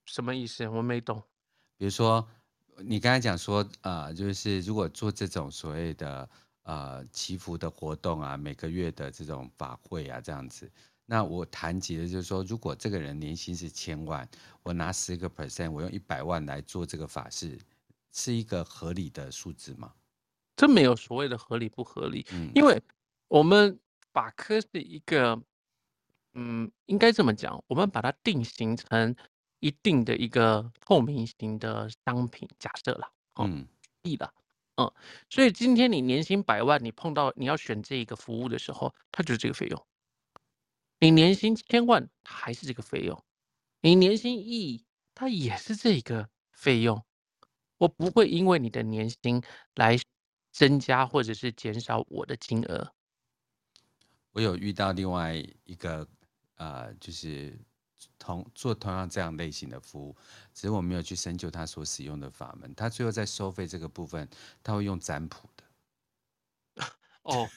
[0.05, 0.67] 什么意思？
[0.67, 1.21] 我没懂。
[1.77, 2.27] 比如说，
[2.77, 6.29] 你刚才讲说啊、呃，就是如果做这种所谓的
[6.63, 10.69] 呃祈福的活动啊，每个月的这种法会啊，这样子，
[11.05, 14.27] 那我谈及的就是说，如果这个人年薪是千万，
[14.63, 17.59] 我拿十个 percent，我用一百万来做这个法事。
[18.13, 19.93] 是一个合理的数字吗？
[20.55, 22.79] 这没有所谓的合理不合理，嗯，因为
[23.27, 23.79] 我们
[24.11, 25.41] 把科是一个，
[26.33, 29.15] 嗯，应该这么讲，我们把它定型成
[29.59, 33.67] 一定的一个透明型的商品，假设啦，嗯，
[34.03, 34.31] 意的，
[34.75, 34.93] 嗯，
[35.27, 39.79] 所以今天你年薪百万，你碰到你要选这一个服务的时候，它就是这个费用；
[40.99, 43.17] 你年薪千万，它还是这个费用；
[43.81, 44.85] 你年薪一亿，
[45.15, 47.03] 它也是这个费用。
[47.83, 49.43] 我不会因为你的年薪
[49.75, 49.97] 来
[50.53, 52.93] 增加或者是减少我的金额。
[54.31, 56.07] 我有遇到另外一个
[56.55, 57.59] 呃，就是
[58.17, 60.15] 同做同样这样类型的服务，
[60.53, 62.73] 只是我没有去深究他所使用的法门。
[62.73, 64.29] 他最后在收费这个部分，
[64.63, 65.65] 他会用占卜的。
[67.23, 67.49] 哦，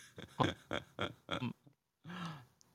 [1.28, 1.54] 嗯，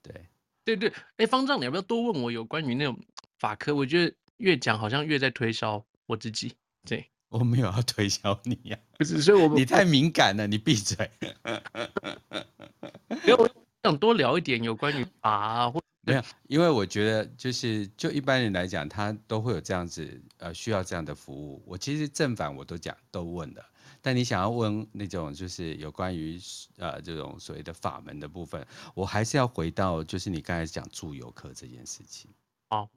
[0.02, 0.30] 对
[0.64, 2.98] 对对，哎，方丈，你要不要多问我有关于那种
[3.40, 3.76] 法科？
[3.76, 6.56] 我觉得越讲好像越在推销我自己。
[6.86, 7.12] 对。
[7.32, 11.10] 我没有要推销你呀、啊，不是，所以我你太敏感了，你闭嘴。
[13.26, 13.50] 因为我
[13.84, 21.64] 想多聊一点有关于啊，或没有，因为我觉得就是就一般人来讲，他都会有这样子呃需要这样的服务。
[21.66, 23.64] 我其实正反我都讲都问的，
[24.02, 26.38] 但你想要问那种就是有关于
[26.80, 32.30] 呃这种所谓的法门的部分，我还是要回到就是你刚才讲住游客这件事情。
[32.68, 32.90] 好。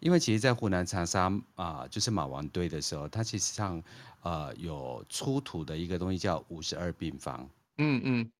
[0.00, 1.24] 因为其实，在湖南长沙
[1.54, 3.82] 啊、呃，就是马王堆的时候，它其实上
[4.22, 7.48] 呃有出土的一个东西叫五十二病方。
[7.78, 8.30] 嗯嗯。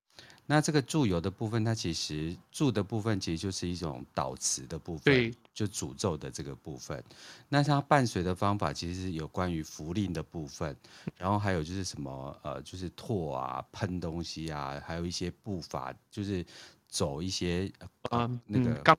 [0.49, 7.03] 那这个祝由的部分，它其实祝的部分其实就是一种导词的部分，对，就诅咒的这个部分。
[7.49, 10.73] 那它伴随的方法其实是有关于符令的部分，
[11.17, 16.45] 然后还有就是什么呃，就是唾啊、喷东西啊，还有一些步伐，就是
[16.87, 18.97] 走一些呃、嗯、那个刚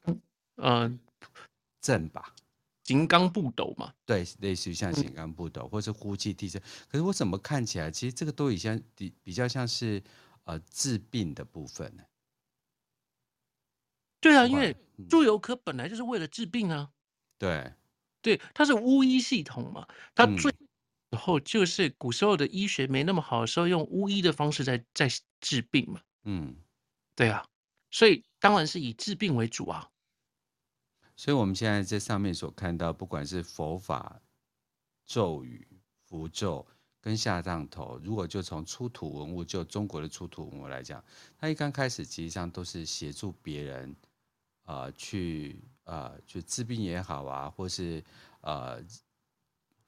[0.56, 1.00] 嗯
[1.80, 2.30] 阵吧。
[2.88, 6.58] 金刚不斗嘛，对，类似于像金刚不斗，或是呼气提升。
[6.88, 10.02] 可是我怎么看起来，其实这个都已经比比较像是
[10.44, 12.02] 呃治病的部分呢？
[14.22, 14.74] 对啊，因为
[15.06, 16.90] 祝由科本来就是为了治病啊。
[17.36, 17.74] 对，
[18.22, 20.50] 对，它是巫医系统嘛，它最
[21.14, 25.10] 后就是古时候的医学没那么好的时候，用巫医的方式在在
[25.42, 26.00] 治病嘛。
[26.24, 26.56] 嗯，
[27.14, 27.46] 对啊，
[27.90, 29.90] 所以当然是以治病为主啊。
[31.18, 34.22] 所以，我们现在在上面所看到，不管是佛法、
[35.04, 35.66] 咒语、
[36.06, 36.64] 符咒
[37.00, 41.04] 跟下葬头，如果就从出土文物，就中国的出土文物来讲，
[41.36, 43.96] 它一刚开始实际上都是协助别人，
[44.62, 48.00] 呃，去呃，就治病也好啊，或是
[48.42, 48.80] 呃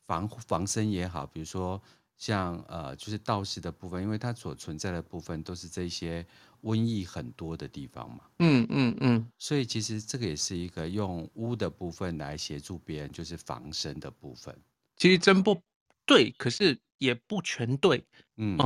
[0.07, 1.81] 防防身也好，比如说
[2.17, 6.27] 像呃，就是道士的部分，因为它所存在的部分都是这些。
[6.63, 14.57] 瘟疫很多的地方嘛，嗯嗯嗯，所以其实这个也是一个用巫的部分来协助别人，就是防身的部分。
[14.97, 15.61] 其实真不
[16.05, 18.05] 对，可是也不全对，
[18.37, 18.59] 嗯，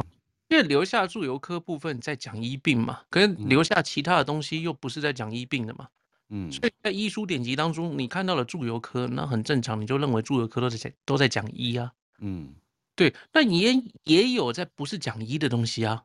[0.48, 5.88] 因为留下祝由科部分在讲医病嘛，可是留下其他的东西又不是在讲医病的嘛，
[6.30, 12.54] 嗯，所以在医书典籍当中，你看到了祝由科，那很正常，你就认为祝由科都在讲都在讲医啊，嗯，
[12.96, 16.02] 对，那也也有在不是讲医的东西啊，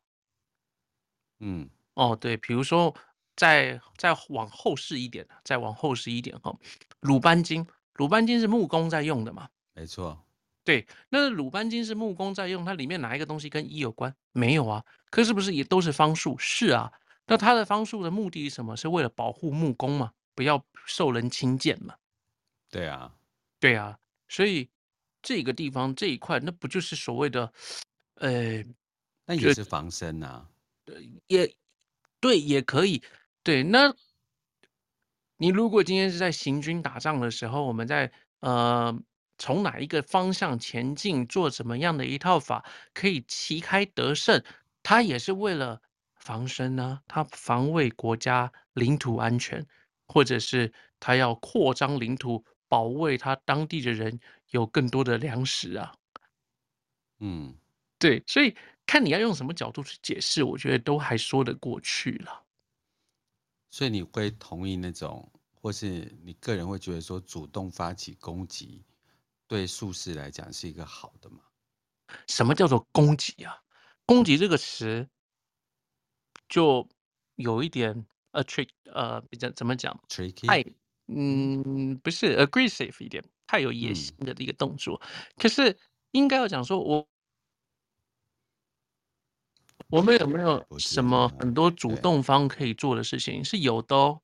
[1.39, 1.67] 嗯。
[1.99, 2.95] 哦，对，比如说
[3.35, 6.57] 再再往后世一点，再往后世一点哈，
[7.01, 9.49] 鲁班经，鲁班经是木工在用的嘛？
[9.73, 10.17] 没错，
[10.63, 14.15] 对，那鲁班经是木工在用，它里面哪一个东西跟一有关？
[14.31, 16.37] 没有啊，可是不是也都是方术？
[16.37, 16.89] 是啊，
[17.27, 18.77] 那它的方术的目的是什么？
[18.77, 21.95] 是为了保护木工嘛，不要受人轻贱嘛？
[22.69, 23.13] 对啊，
[23.59, 24.69] 对啊，所以
[25.21, 27.51] 这个地方这一块，那不就是所谓的，
[28.15, 28.63] 呃，
[29.25, 30.49] 那也是防身呐、啊，
[31.27, 31.53] 也。
[32.19, 33.01] 对，也可以。
[33.43, 33.93] 对，那
[35.37, 38.11] 你如果今天是在行军打仗的时候，我们在
[38.41, 38.97] 呃
[39.37, 44.43] 从哪一个方向前进，做怎么样的一套法可以旗开得胜，
[44.83, 45.81] 它也是为了
[46.17, 49.65] 防身呢、啊，他防卫国家领土安全，
[50.07, 55.93] 或者是它要扩张领土，保卫它当地的人有更多的粮食啊。
[57.19, 57.57] 嗯，
[57.97, 58.53] 对，所以
[58.89, 62.43] 看你要用什么角度去解释，我觉得都还说得过去了。
[63.69, 68.83] 所以你会同意那种，或是你个人会觉得说，主动发起攻击？
[69.47, 71.41] 对术士来讲是一个好的吗？
[72.25, 73.61] 什么叫做攻击啊？
[74.07, 75.07] 攻击这个词
[76.47, 76.89] 就
[77.35, 80.65] 有一点呃 trick，呃，比较怎么讲？tricky，太
[81.05, 84.99] 嗯，不是 aggressive 一点，太有野心的一个动作。
[85.03, 85.77] 嗯、可是
[86.09, 87.07] 应该要讲说，我
[89.89, 93.43] 我们有没有什么很多主动方可以做的事情？
[93.43, 94.21] 是有的哦。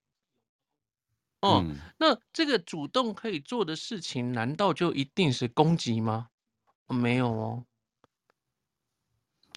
[1.41, 6.29] 哦、嗯，那这个主动可以做的事情，难道就一定是攻击吗？
[6.87, 7.65] 没有哦。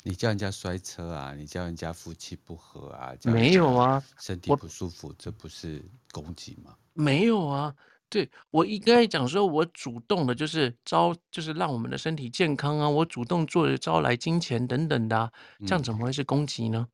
[0.02, 6.74] 你叫人家摔车啊，你叫人家夫妻不和啊，没有啊，身体不舒服，这不是攻击吗？
[6.94, 7.74] 没有啊，
[8.08, 15.32] 对，我应该讲说，我主动的就是招，就是让我们的身体健康啊，我主动做的招来金钱等等的、啊，
[15.66, 16.88] 这样怎么会是攻击呢？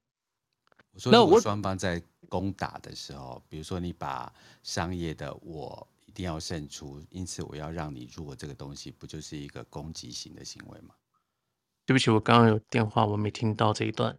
[0.93, 2.03] 我说，如果双方在。
[2.27, 10.97] 攻打的时候，比如说你把商业的我一定要胜出，因此我要让你弱，这个东西不就是一个攻击型的行为吗？
[11.87, 14.19] 对不起，我刚刚有电话，我没听到这一段。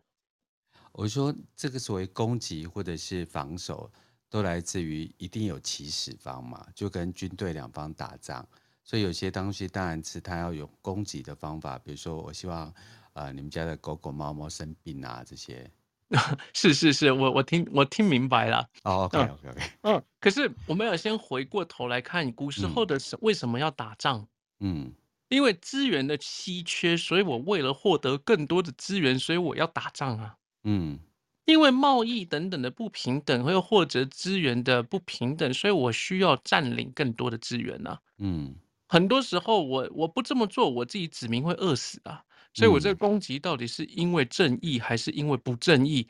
[0.94, 3.92] 我说这个所谓攻击或者是防守，
[4.30, 8.46] 都来自于一定有起始方嘛，就跟军队两方打仗，
[8.84, 12.74] 所以有些东西当然是他要有攻击的方法，比如说我希望
[13.14, 15.70] 呃你们家的狗狗猫猫生病啊这些。
[16.54, 18.60] 是是是，我我听我听明白了。
[18.84, 19.62] 哦、oh，OK OK OK。
[19.82, 24.28] 嗯，可是我们要先回过头来看古时候的为什么要打仗？
[24.60, 24.94] 嗯，
[25.30, 30.38] 因为资源的稀缺，所以我为了获得更多的资源，所以我要打仗啊。
[30.64, 31.00] 嗯，
[31.46, 38.00] 因为贸易等等的不平等，或者获得资源的不平等，所以我需要占领更多的资源啊。
[38.18, 38.56] 嗯，
[38.88, 42.24] 很多时候我我不这么做，我自己子民会饿死啊。
[42.54, 46.08] 所以，我这个攻击到底是因为正义还是因为不正义，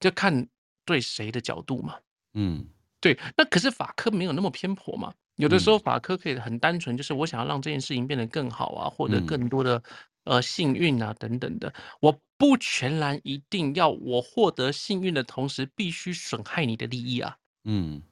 [0.00, 0.48] 就看
[0.84, 1.94] 对谁的角度嘛。
[2.34, 2.66] 嗯，
[3.00, 3.16] 对。
[3.36, 5.14] 那可是法科没有那么偏颇嘛。
[5.36, 9.80] 有的时候法科可以很单纯，就是我想要让这件事情变得更好啊，获得更多的
[10.24, 11.72] 呃幸运啊等等的。
[12.00, 17.36] 我不全然一定要我获得幸运的同时，必须损害你的利益啊。
[17.64, 18.02] 嗯。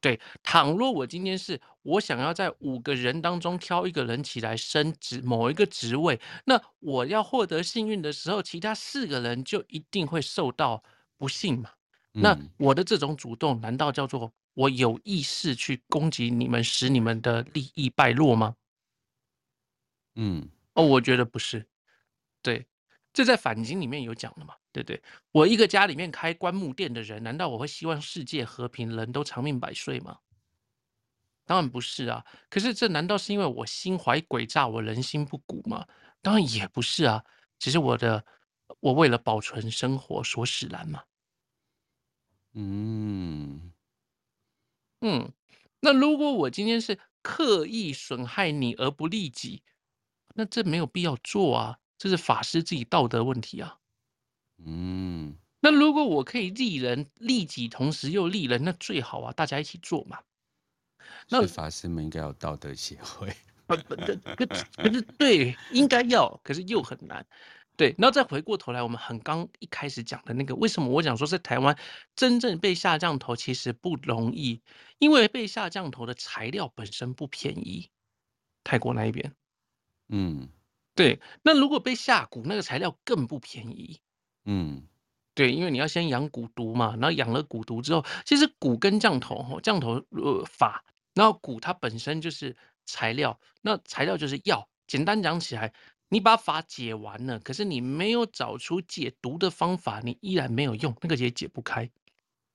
[0.00, 10.82] 对，倘若我今天是我想要在五个人当中挑一个人起来升职某一个职位，那我要获得幸运的时候，其他四个人就一定会受到
[11.18, 11.70] 不幸嘛？
[12.12, 18.56] 那我的这种主动，难道叫做我有意识去攻击你们，使你们的利益败落吗？
[20.16, 21.66] 嗯，哦，我觉得不是，
[22.42, 22.66] 对。
[23.12, 25.02] 这在反经里面有讲的嘛，对不对？
[25.32, 30.18] 我一个家里面开棺木店的人，难道我会希望世界和平，人都长命百岁吗？
[31.44, 32.24] 当然不是啊。
[32.48, 35.86] 可是这难道是因为我心怀诡诈，我人心不古吗？
[36.22, 37.22] 当然也不是啊。
[37.58, 38.24] 只是我的，
[38.80, 41.02] 我为了保存生活所使然嘛。
[42.54, 43.72] 嗯
[45.00, 45.32] 嗯。
[45.80, 49.62] 那如果我今天是刻意损害你而不利己，
[50.34, 51.78] 那这没有必要做啊。
[52.02, 53.78] 这是法师自己道德问题啊，
[54.64, 60.18] 嗯，那如果我可以利人利己，同时又利人，那最好啊，大家一起做嘛。
[61.28, 63.32] 那法师们应该有道德协会，
[63.68, 67.24] 可可是对，应该要，可是又很难。
[67.76, 71.78] 对，然后再回过头来，我们很刚一开始讲的那个，为什么我讲说在台湾
[72.16, 74.60] 真正被下降头其实不容易，
[74.98, 77.90] 因为被下降头的材料本身不便宜，
[78.64, 79.32] 泰国那一边，
[80.08, 80.48] 嗯。
[80.94, 84.00] 对，那如果被下蛊，那个材料更不便宜。
[84.44, 84.86] 嗯，
[85.34, 90.84] 对，因为你要先养蛊毒嘛，然后养了蛊毒之后，其实蛊跟降头，降头呃法，
[91.14, 94.68] 然后蛊它本身就是材料，那材料就是药。
[94.86, 95.72] 简单讲起来，
[96.10, 101.90] 你把法解完了，可是你没有找出解毒的方法，你依然没有用，那个也解不开。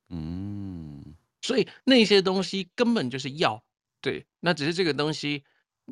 [0.10, 3.64] 嗯，所以那些东西根本就是药。
[4.00, 5.44] 对，那只是这个东西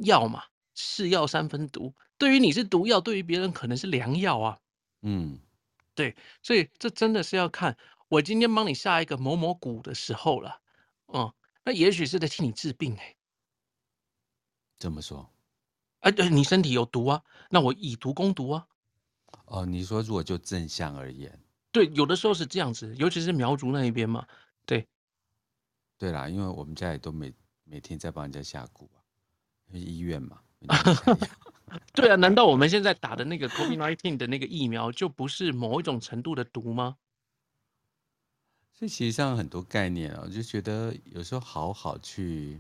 [0.03, 0.43] 药嘛，
[0.75, 1.95] 是药三分毒。
[2.18, 4.59] 对于你是毒药，对于别人可能是良药啊。
[5.01, 5.39] 嗯，
[5.93, 10.61] 对，所以这真的是要看我今天帮你下一个某某蛊的时候了。
[11.13, 11.32] 嗯，
[11.63, 13.16] 那也许是在替你治病哎。
[14.80, 15.30] 怎么说？
[15.99, 18.68] 哎，对，你身体有毒啊，那我以毒攻毒啊。
[19.45, 21.39] 哦，你说如果就正向而言，
[21.72, 24.26] 对，有的时候是这样子，尤其是苗族那一边嘛。
[24.66, 24.88] 对，
[25.97, 29.01] 对啦，因为我们家也都每每天在帮人家下蛊啊。
[29.72, 30.39] 医院嘛。
[31.93, 36.97] 对啊，难道我们现在打的那个 COVID-19 的那个疫苗就不是某一种程度的毒吗？
[38.74, 42.59] 所以其实上很多概念啊，我就觉得有时候好好去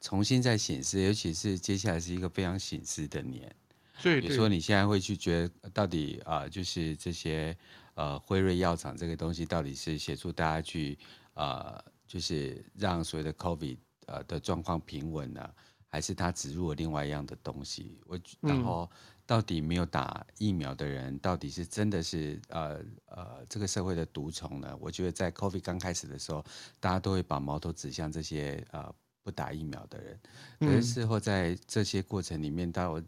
[0.00, 3.54] 重新再审视，尤其是接下来是一个非常醒思的年。
[4.02, 7.56] 对，比如说你现在会去觉得到底啊、呃，就是这些
[7.94, 10.98] 呃辉瑞药厂这个东西到底是协助大家去
[11.34, 15.48] 呃，就是让所谓的 COVID 呃的状况平稳呢？
[15.92, 18.90] 还是他植入了另外一样的东西，我然后
[19.26, 24.74] 到底没有打疫苗的人，到底是真的是呃呃这个社会的毒虫呢？
[24.80, 26.42] 我觉得在 COVID 刚开始的时候，
[26.80, 28.90] 大家都会把矛头指向这些呃
[29.22, 30.18] 不打疫苗的人，
[30.60, 32.98] 可是事后在这些过程里面，到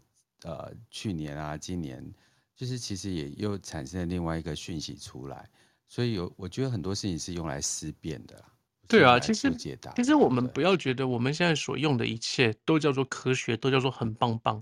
[0.43, 2.13] 呃去年啊今年，
[2.55, 5.49] 就是其实也又产生了另外一个讯息出来，
[5.87, 8.45] 所以有我觉得很多事情是用来思辨的。
[8.87, 9.53] 对啊，其实
[9.95, 14.61] 其实我们不要觉得我们现在所用的一切都叫做科学，都叫做很棒棒。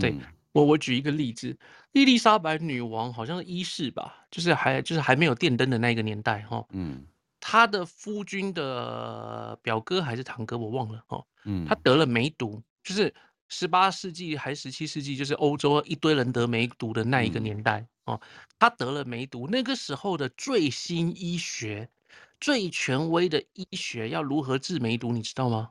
[0.00, 0.20] 对、嗯、
[0.52, 1.56] 我，我举一个例子，
[1.92, 6.64] 伊丽莎白女王好像是一世吧，就是还就是还没有电灯的那个年代哈。
[6.70, 7.06] 嗯，
[7.40, 11.24] 她的夫君的表哥还是堂哥我忘了哈。
[11.44, 13.14] 嗯，他得了梅毒，就是
[13.48, 18.20] 十八世纪还是十七世纪，就是欧洲一堆人得梅毒的那一个年代哦。
[18.58, 21.88] 他得了梅毒，那个时候的最新医学。
[22.40, 25.70] 最权威的医学要如何治梅毒，你知道吗？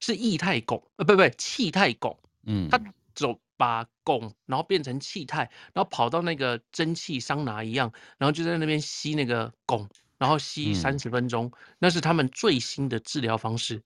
[0.00, 2.16] 是液态汞，呃，不不，气态汞。
[2.42, 2.78] 嗯，他
[3.14, 13.82] 走把汞，然后变成气态，然后跑到那个蒸汽桑拿一样，然后就在那边吸那个汞，然后吸三十分钟，嗯，那是他们最新的治疗方式。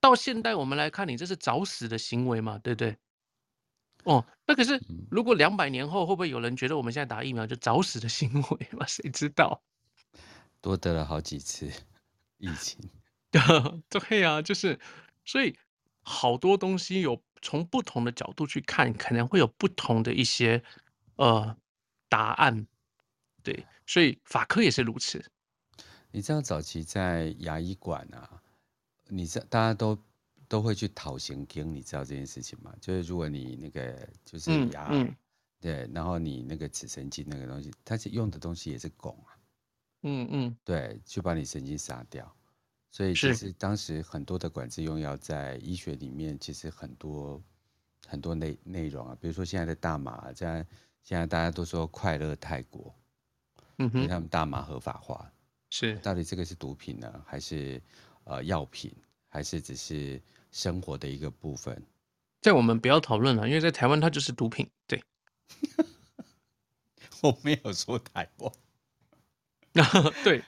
[0.00, 2.96] 到现代我们来看，你这是找死的行为嘛，对不对？
[4.04, 4.80] 哦，那可是
[5.10, 8.84] 如果两百年后会不会有人觉得我们现在打疫苗就找死的行为嘛？
[8.86, 9.60] 谁知道？
[10.66, 11.70] 多得了好几次
[12.38, 12.90] 疫情，
[13.88, 14.80] 对呀、啊，就是
[15.24, 15.56] 所以
[16.02, 20.60] 好多东西有从不同的角度去看，可能会有不同的一些
[21.14, 21.56] 呃
[22.08, 22.66] 答案。
[23.44, 25.24] 对，所以法科也是如此。
[26.10, 28.42] 你知道早期在牙医馆啊，
[29.06, 29.96] 你知道大家都
[30.48, 32.74] 都会去讨神经，你知道这件事情吗？
[32.80, 35.16] 就是如果你那个就是牙、嗯嗯、
[35.60, 39.35] 对，然后你那个齿神经那个东西，它是用的东西也是汞啊。
[40.08, 42.32] 嗯嗯，对，就把你神经杀掉，
[42.92, 47.42] 所以其实当时很多的管制用药在医学里面，其实很多
[48.06, 50.66] 很多内内容啊，比如说现在的大麻，现在
[51.02, 52.94] 现在大家都说快乐泰国，
[53.78, 55.28] 嗯哼，因为他们大麻合法化，
[55.70, 57.82] 是，到底这个是毒品呢，还是
[58.22, 58.94] 呃药品，
[59.28, 61.82] 还是只是生活的一个部分？
[62.42, 65.02] 在我们不要讨论了，因为在台湾它就是毒品，对，
[67.22, 68.52] 我没有说台湾。
[70.24, 70.42] 对，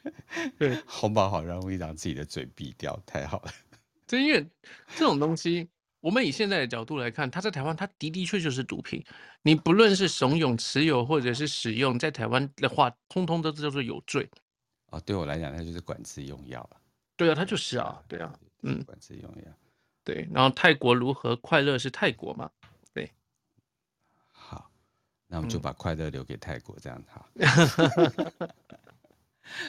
[0.59, 3.53] 对，红 宝好容易让自己的嘴闭掉，太好了。
[4.07, 4.47] 对，因为
[4.97, 5.69] 这种东西，
[6.01, 9.05] 我们以现在的角度来看，它在台湾，它的的确确是毒品。
[9.43, 14.29] 你不论是怂恿持有或者是使用，在台湾的话，通通都叫做有罪。
[14.87, 16.81] 哦，对我来讲，它就是管制用药了。
[17.17, 19.53] 对啊，它就是啊，对啊，嗯，管制用药。
[20.05, 22.51] 对，然后泰国如何快乐是泰国嘛？
[22.95, 23.13] 对。
[24.33, 24.71] 好，
[25.27, 27.29] 那我们就把快乐留给泰国，这样好。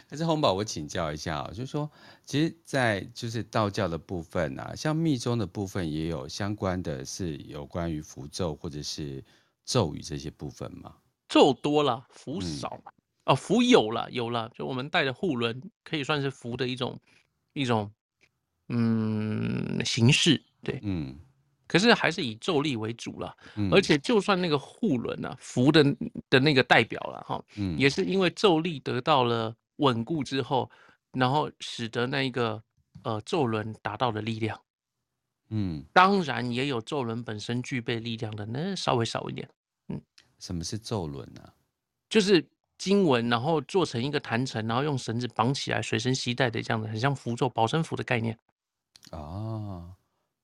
[0.08, 1.90] 但是红宝，我请教一下啊，就是说，
[2.26, 9.24] 其实，在就是道教的部分啊，像密宗的部分也有相关的是有关于符咒或者是
[9.66, 10.96] 咒语这些部分吗？
[11.28, 12.94] 咒多了，符少、嗯、
[13.26, 17.00] 哦，符有了，有了，就我们带的护轮可以算是符的一种
[17.54, 17.92] 一种
[18.68, 21.16] 嗯形式，对，嗯，
[21.68, 25.84] 可是还是以咒力为主了，嗯、而且就算那个护轮啊，符的
[26.30, 29.56] 的那个代表了哈，嗯，也是因为咒力得到了。
[29.80, 30.72] 稳固之后，
[31.12, 32.64] 然后使得那个
[33.04, 34.62] 呃咒轮达到了力量，
[35.50, 39.50] 嗯，当然也有咒轮本身具备力量的，那稍微少一点，
[39.90, 40.02] 嗯。
[40.40, 41.42] 什么是咒轮呢？
[41.42, 41.54] 啊？
[42.10, 48.38] 就是经文，然后做成一个坛城，然后用绳子绑起来，随身携带的这样的，很像符咒、保身符的概念。
[49.12, 49.94] 哦，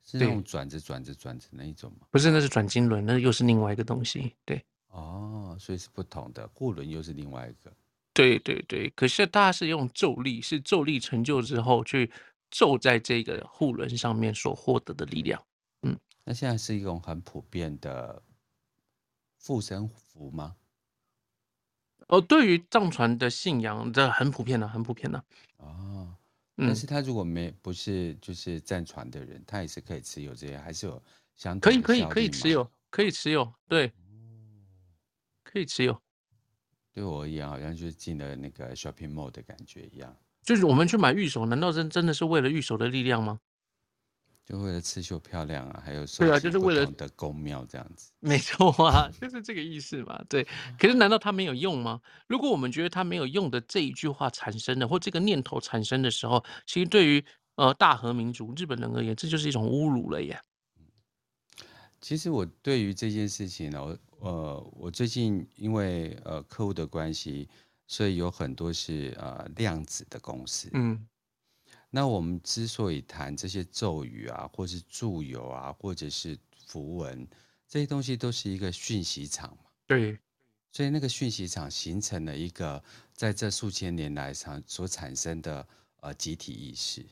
[0.04, 2.08] 是那种转着转着转着那一种吗？
[2.12, 4.36] 不是，那是转经轮，那又是另外一个东西。
[4.44, 7.72] 对，哦，所以是不同的，护轮又是另外一个。
[8.16, 12.10] 对对对，可是它是用咒力，是咒力成就之后去
[12.50, 15.46] 咒在这个护轮上面所获得的力量。
[15.82, 18.24] 嗯，那现在是一种很普遍的
[19.46, 20.56] 护身符吗？
[22.08, 25.22] 哦，对于藏传的信仰，这很普遍的，很普遍的。
[25.58, 26.16] 哦，
[26.56, 31.04] 但是他如果没不是就是藏传的人，他也是可以持有这些，还是有
[31.36, 33.92] 相可以可以可以持有，可以持有，对，
[35.44, 36.02] 可以持有。
[36.96, 40.16] 对我而言，好像就是进了那个 shopping mall 的感觉一样。
[40.44, 43.38] 就是我们去买玉手，难道真真的是为了玉手的力量吗？
[44.46, 48.12] 就为了刺绣漂亮啊，还有对啊，就是为了的宫庙这样子。
[48.20, 50.24] 没错啊，就是这个意思嘛。
[50.30, 50.48] 对，
[50.80, 52.00] 可是难道它没有用吗？
[52.28, 57.26] 如果我们觉得它没有用的这一句话产生的，或这个念头产生的时候，其实对于
[57.56, 60.40] 呃大和民族日本人而言，这就是一种侮辱了耶。
[62.06, 67.50] 其实我对于这件事情呢，我呃，我最近因为呃客户的关系，
[67.88, 70.70] 所以有很多是呃量子的公司。
[70.74, 71.04] 嗯。
[71.90, 76.38] 那我们之所以谈这些咒语啊，或是祝由啊，或者是
[76.68, 77.28] 符文，
[77.68, 79.64] 这些东西都是一个讯息场嘛。
[79.88, 80.20] 对，
[80.72, 82.84] 所以那个讯息场形成了一个
[83.14, 85.68] 在这数千年来产所产生的
[86.02, 87.04] 呃集体意识。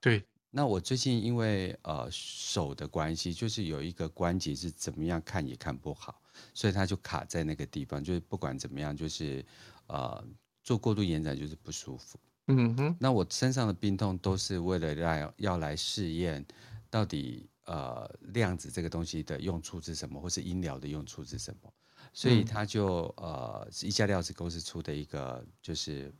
[0.00, 0.24] 对。
[0.50, 6.20] 那我最近因为呃手的关系，就是有一个关节是怎么样看也看不好，
[6.52, 9.44] 所以它就卡在那个地方，就是不管怎么样，就是
[9.86, 10.24] 呃
[10.62, 12.18] 做过度延展就是不舒服。
[12.48, 16.44] 嗯哼，那我身上的病痛都是为了让要来试验，
[16.90, 21.72] 到底呃量子这个东西的用处是什么，或是医疗的用处是什么？
[22.12, 26.12] 所以它就呃是一家料子公司出的一个就是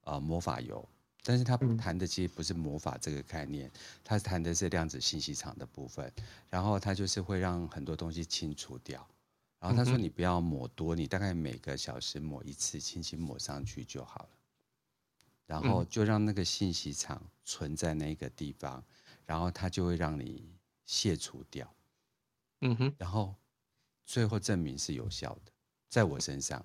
[0.00, 0.88] 呃魔法油，
[1.28, 3.68] 但是他谈的其实不是魔法这个概念，
[4.04, 6.12] 他谈的是量子信息场的部分，
[6.48, 9.04] 然后他就是会让很多东西清除掉，
[9.58, 14.28] 然后他说你不要抹多，你大概每个小时抹一次，轻轻抹上去就好了。
[15.46, 18.84] 然后就让那个信息场存在那个地方，嗯、
[19.26, 20.48] 然后它就会让你
[20.84, 21.68] 卸除掉，
[22.60, 23.34] 嗯哼，然后
[24.04, 25.52] 最后证明是有效的，
[25.88, 26.64] 在我身上，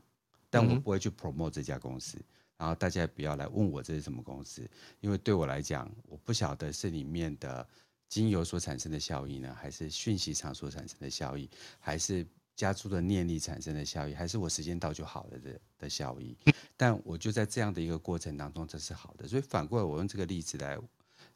[0.51, 2.23] 但我不会去 promote 这家公司，嗯、
[2.61, 7.67] 然后大家也不要来问我这是什么公司，因为对我来讲，我不晓得是里面的
[8.07, 11.49] 精油所产生的效益呢，还是讯息场所产生的效益，
[11.79, 12.25] 还是。
[12.53, 16.37] 加粗的念力产生的效益，还是我时间到就好了的的效益。
[16.77, 19.27] 但我就在这样的一个过程当中，这是好的。
[19.27, 20.77] 所以反过来，我用这个例子来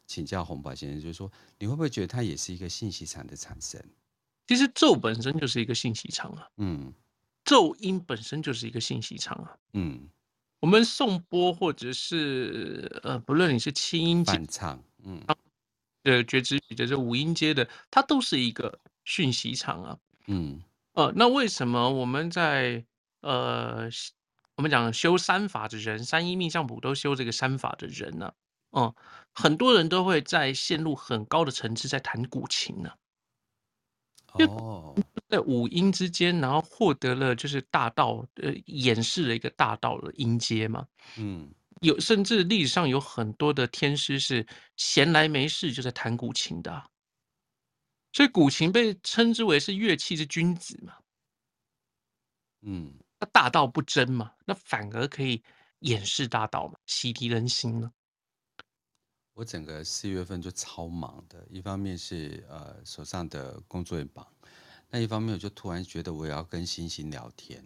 [0.06, 3.82] 请教洪宝先生，就是说，你会不会觉得它也是一个信息场的产生？
[4.46, 6.92] 其实咒本身就是一个信息场啊，嗯，
[7.44, 10.08] 咒音本身就是一个信息场啊，嗯，
[10.60, 15.22] 我们颂钵或者是呃，不论你是七音梵唱，嗯，
[16.02, 20.62] 的，觉知语的这五音阶的，它都是一个讯息场啊，嗯。
[20.94, 22.82] 呃，那为什么我们在
[23.20, 23.86] 呃，
[24.56, 28.32] 我们讲修三法的人，三一命相谱都修这个三法的人呢？
[28.70, 28.94] 嗯、呃，
[29.34, 32.90] 很多人都会在陷入很高的层次，在弹古琴呢。
[34.44, 34.94] 哦，
[35.28, 40.86] 在五音之间，然后获得了就是大道，呃，演示了一个大道的音阶嘛。
[41.16, 46.90] 嗯，有甚至历史上有很多的天师是闲来没事就在弹古琴的。
[48.12, 50.94] 所以古琴被称之为是乐器之君子嘛，
[52.62, 55.42] 嗯，那大道不争嘛，那反而可以
[55.80, 57.90] 掩饰大道嘛，洗涤人心呢。
[59.36, 64.26] 我整个四月份就超忙的，一方面是呃手上的工作也忙，
[64.88, 67.62] 那一方面我就突然觉得我也要跟星星聊天，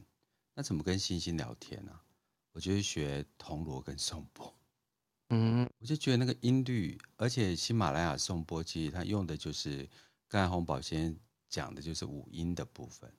[0.53, 2.03] 那怎么跟星星聊天呢、啊？
[2.51, 4.53] 我就学铜锣跟颂钵，
[5.29, 9.89] 嗯，我就觉得那个音律，而且喜马拉雅颂钵其实它用的就是。
[10.33, 11.18] 刚才洪宝先
[11.49, 13.12] 讲的就是五音的部分，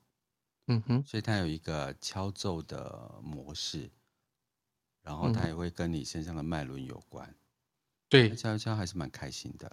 [0.68, 3.90] 嗯哼，所以它有一个敲奏的模式，
[5.02, 7.34] 然后它也会跟你身上的脉轮有关，
[8.12, 9.66] 对，敲一敲还是蛮开心的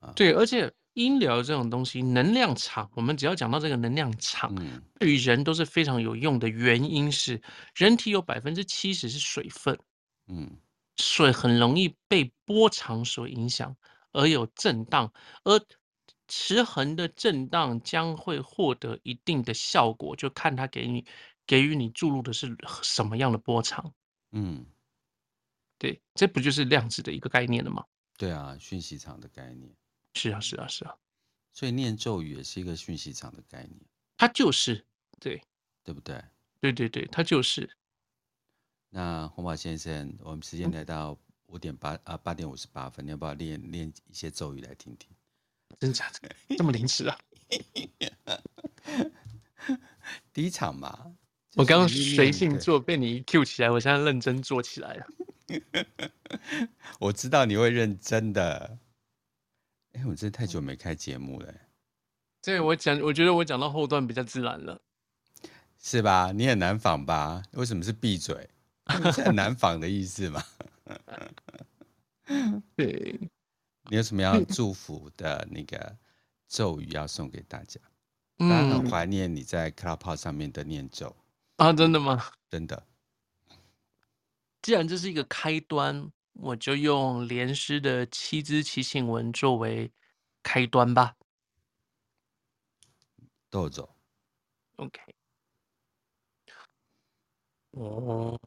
[0.00, 0.12] 啊。
[0.16, 6.48] 对，而且音疗这种东西，能量场，我们只要讲到这个能量场，嗯，对于人都是非常有用的。
[6.48, 7.40] 原因是
[7.72, 9.78] 人体有百分之七十是水分，
[10.26, 10.58] 嗯，
[10.96, 13.76] 水很容易被波长所影响，
[14.10, 15.12] 而有震荡，
[15.44, 15.60] 而
[16.26, 21.04] 持恒的震荡将会获得一定的效果，就看它给你
[21.46, 23.92] 给予你注入的是什么样的波长。
[24.32, 24.66] 嗯，
[25.78, 27.84] 对，这不就是量子的一个概念了吗？
[28.16, 29.74] 对啊，讯息场的概念。
[30.14, 30.94] 是啊，是啊，是啊。
[31.52, 33.80] 所以念咒语也是一个讯息场的概念。
[34.16, 34.84] 它就是，
[35.20, 35.42] 对，
[35.82, 36.22] 对不对？
[36.60, 37.68] 对对对，它就是。
[38.90, 45.10] 那红宝先生，我们时间来到五点八啊八点五十八分，你要不要练练一些咒语来听听？
[45.78, 46.56] 真的假的？
[46.56, 47.18] 这么临时啊？
[50.32, 51.14] 第一场嘛，
[51.56, 55.06] 我刚刚随性做，被你 Q 起来，我现在认真做起来了。
[56.98, 58.78] 我知道你会认真的。
[59.92, 61.54] 哎、欸，我真的太久没开节目了。
[62.42, 64.80] 对，我讲，我觉得我讲到后段比较自然了，
[65.80, 66.32] 是吧？
[66.32, 67.42] 你很难仿吧？
[67.52, 68.48] 为什么是闭嘴？
[69.14, 70.42] 是很难仿的意思吗？
[72.76, 73.18] 对。
[73.90, 75.96] 你有什么要 祝福的那个
[76.48, 77.80] 咒语要送给大家？
[78.38, 81.14] 大家很怀念你在 Clubhouse 上面的念咒
[81.56, 81.72] 啊！
[81.72, 82.24] 真的吗？
[82.50, 82.86] 真的。
[84.62, 89.92] 既然这是一个开端，我就用莲师的七支祈请文作为
[90.42, 91.14] 开端吧。
[93.50, 93.94] 豆走。
[94.76, 95.00] OK。
[97.72, 98.38] 哦，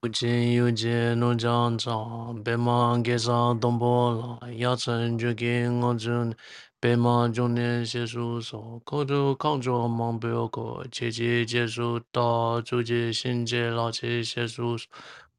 [0.00, 6.36] 不见有见农江长，白马给上东坡来，要成就给我阵，
[6.80, 14.88] 白马中年写书说，口头扛着忙不要过，姐姐结束到主角新姐老七写书说，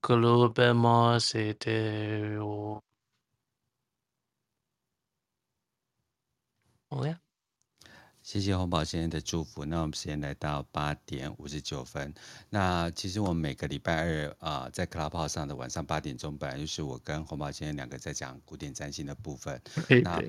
[0.02, 2.84] 可路白马谁的我。
[6.90, 7.20] 好呀。
[8.22, 9.66] 谢谢红宝先生的祝福。
[9.66, 12.14] 那我们时间来到八点五十九分。
[12.50, 19.60] 那其实我们每个礼拜二啊、呃，在 Clubhouse 上的晚上八点钟，本来就是我跟红宝先生两个在讲古典占星的部分。
[19.88, 20.22] 对那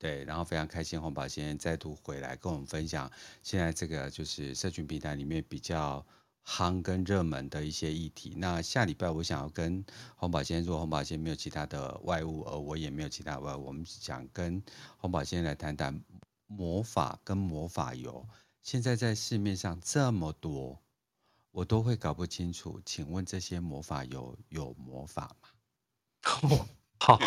[0.00, 3.08] 对，然后非常开心洪宝先再度回来跟我们分享
[3.42, 6.04] 现在这个就是社群平台里面比较
[6.44, 8.34] 夯跟热门的一些议题。
[8.36, 9.84] 那下礼拜我想要跟
[10.16, 14.60] 洪宝先生，如果泓葆先生没有其他的外务，而我也没有其他外务，我们想跟
[14.96, 16.02] 洪宝先生来谈谈。
[16.52, 18.26] 魔法跟魔法油，
[18.60, 20.76] 现在在市面上这么多，
[21.52, 22.82] 我都会搞不清楚。
[22.84, 25.30] 请问这些魔法油有魔法
[26.42, 26.66] 吗？
[27.00, 27.18] 好，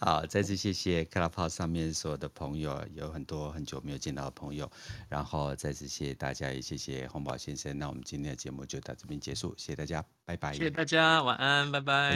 [0.00, 4.70] 好，再次谢谢 Clubhouse 上面所有的朋友，有很多很久没有见到的朋友，
[5.08, 7.78] 然后再次谢谢大家，也谢谢洪宝先生。
[7.78, 10.52] 那我们今天的节目就到这边结束，谢谢大家，拜拜。
[10.54, 12.12] 谢谢大家，晚安，拜拜。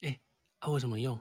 [0.00, 0.20] 拜。
[0.60, 1.20] 它为什么用？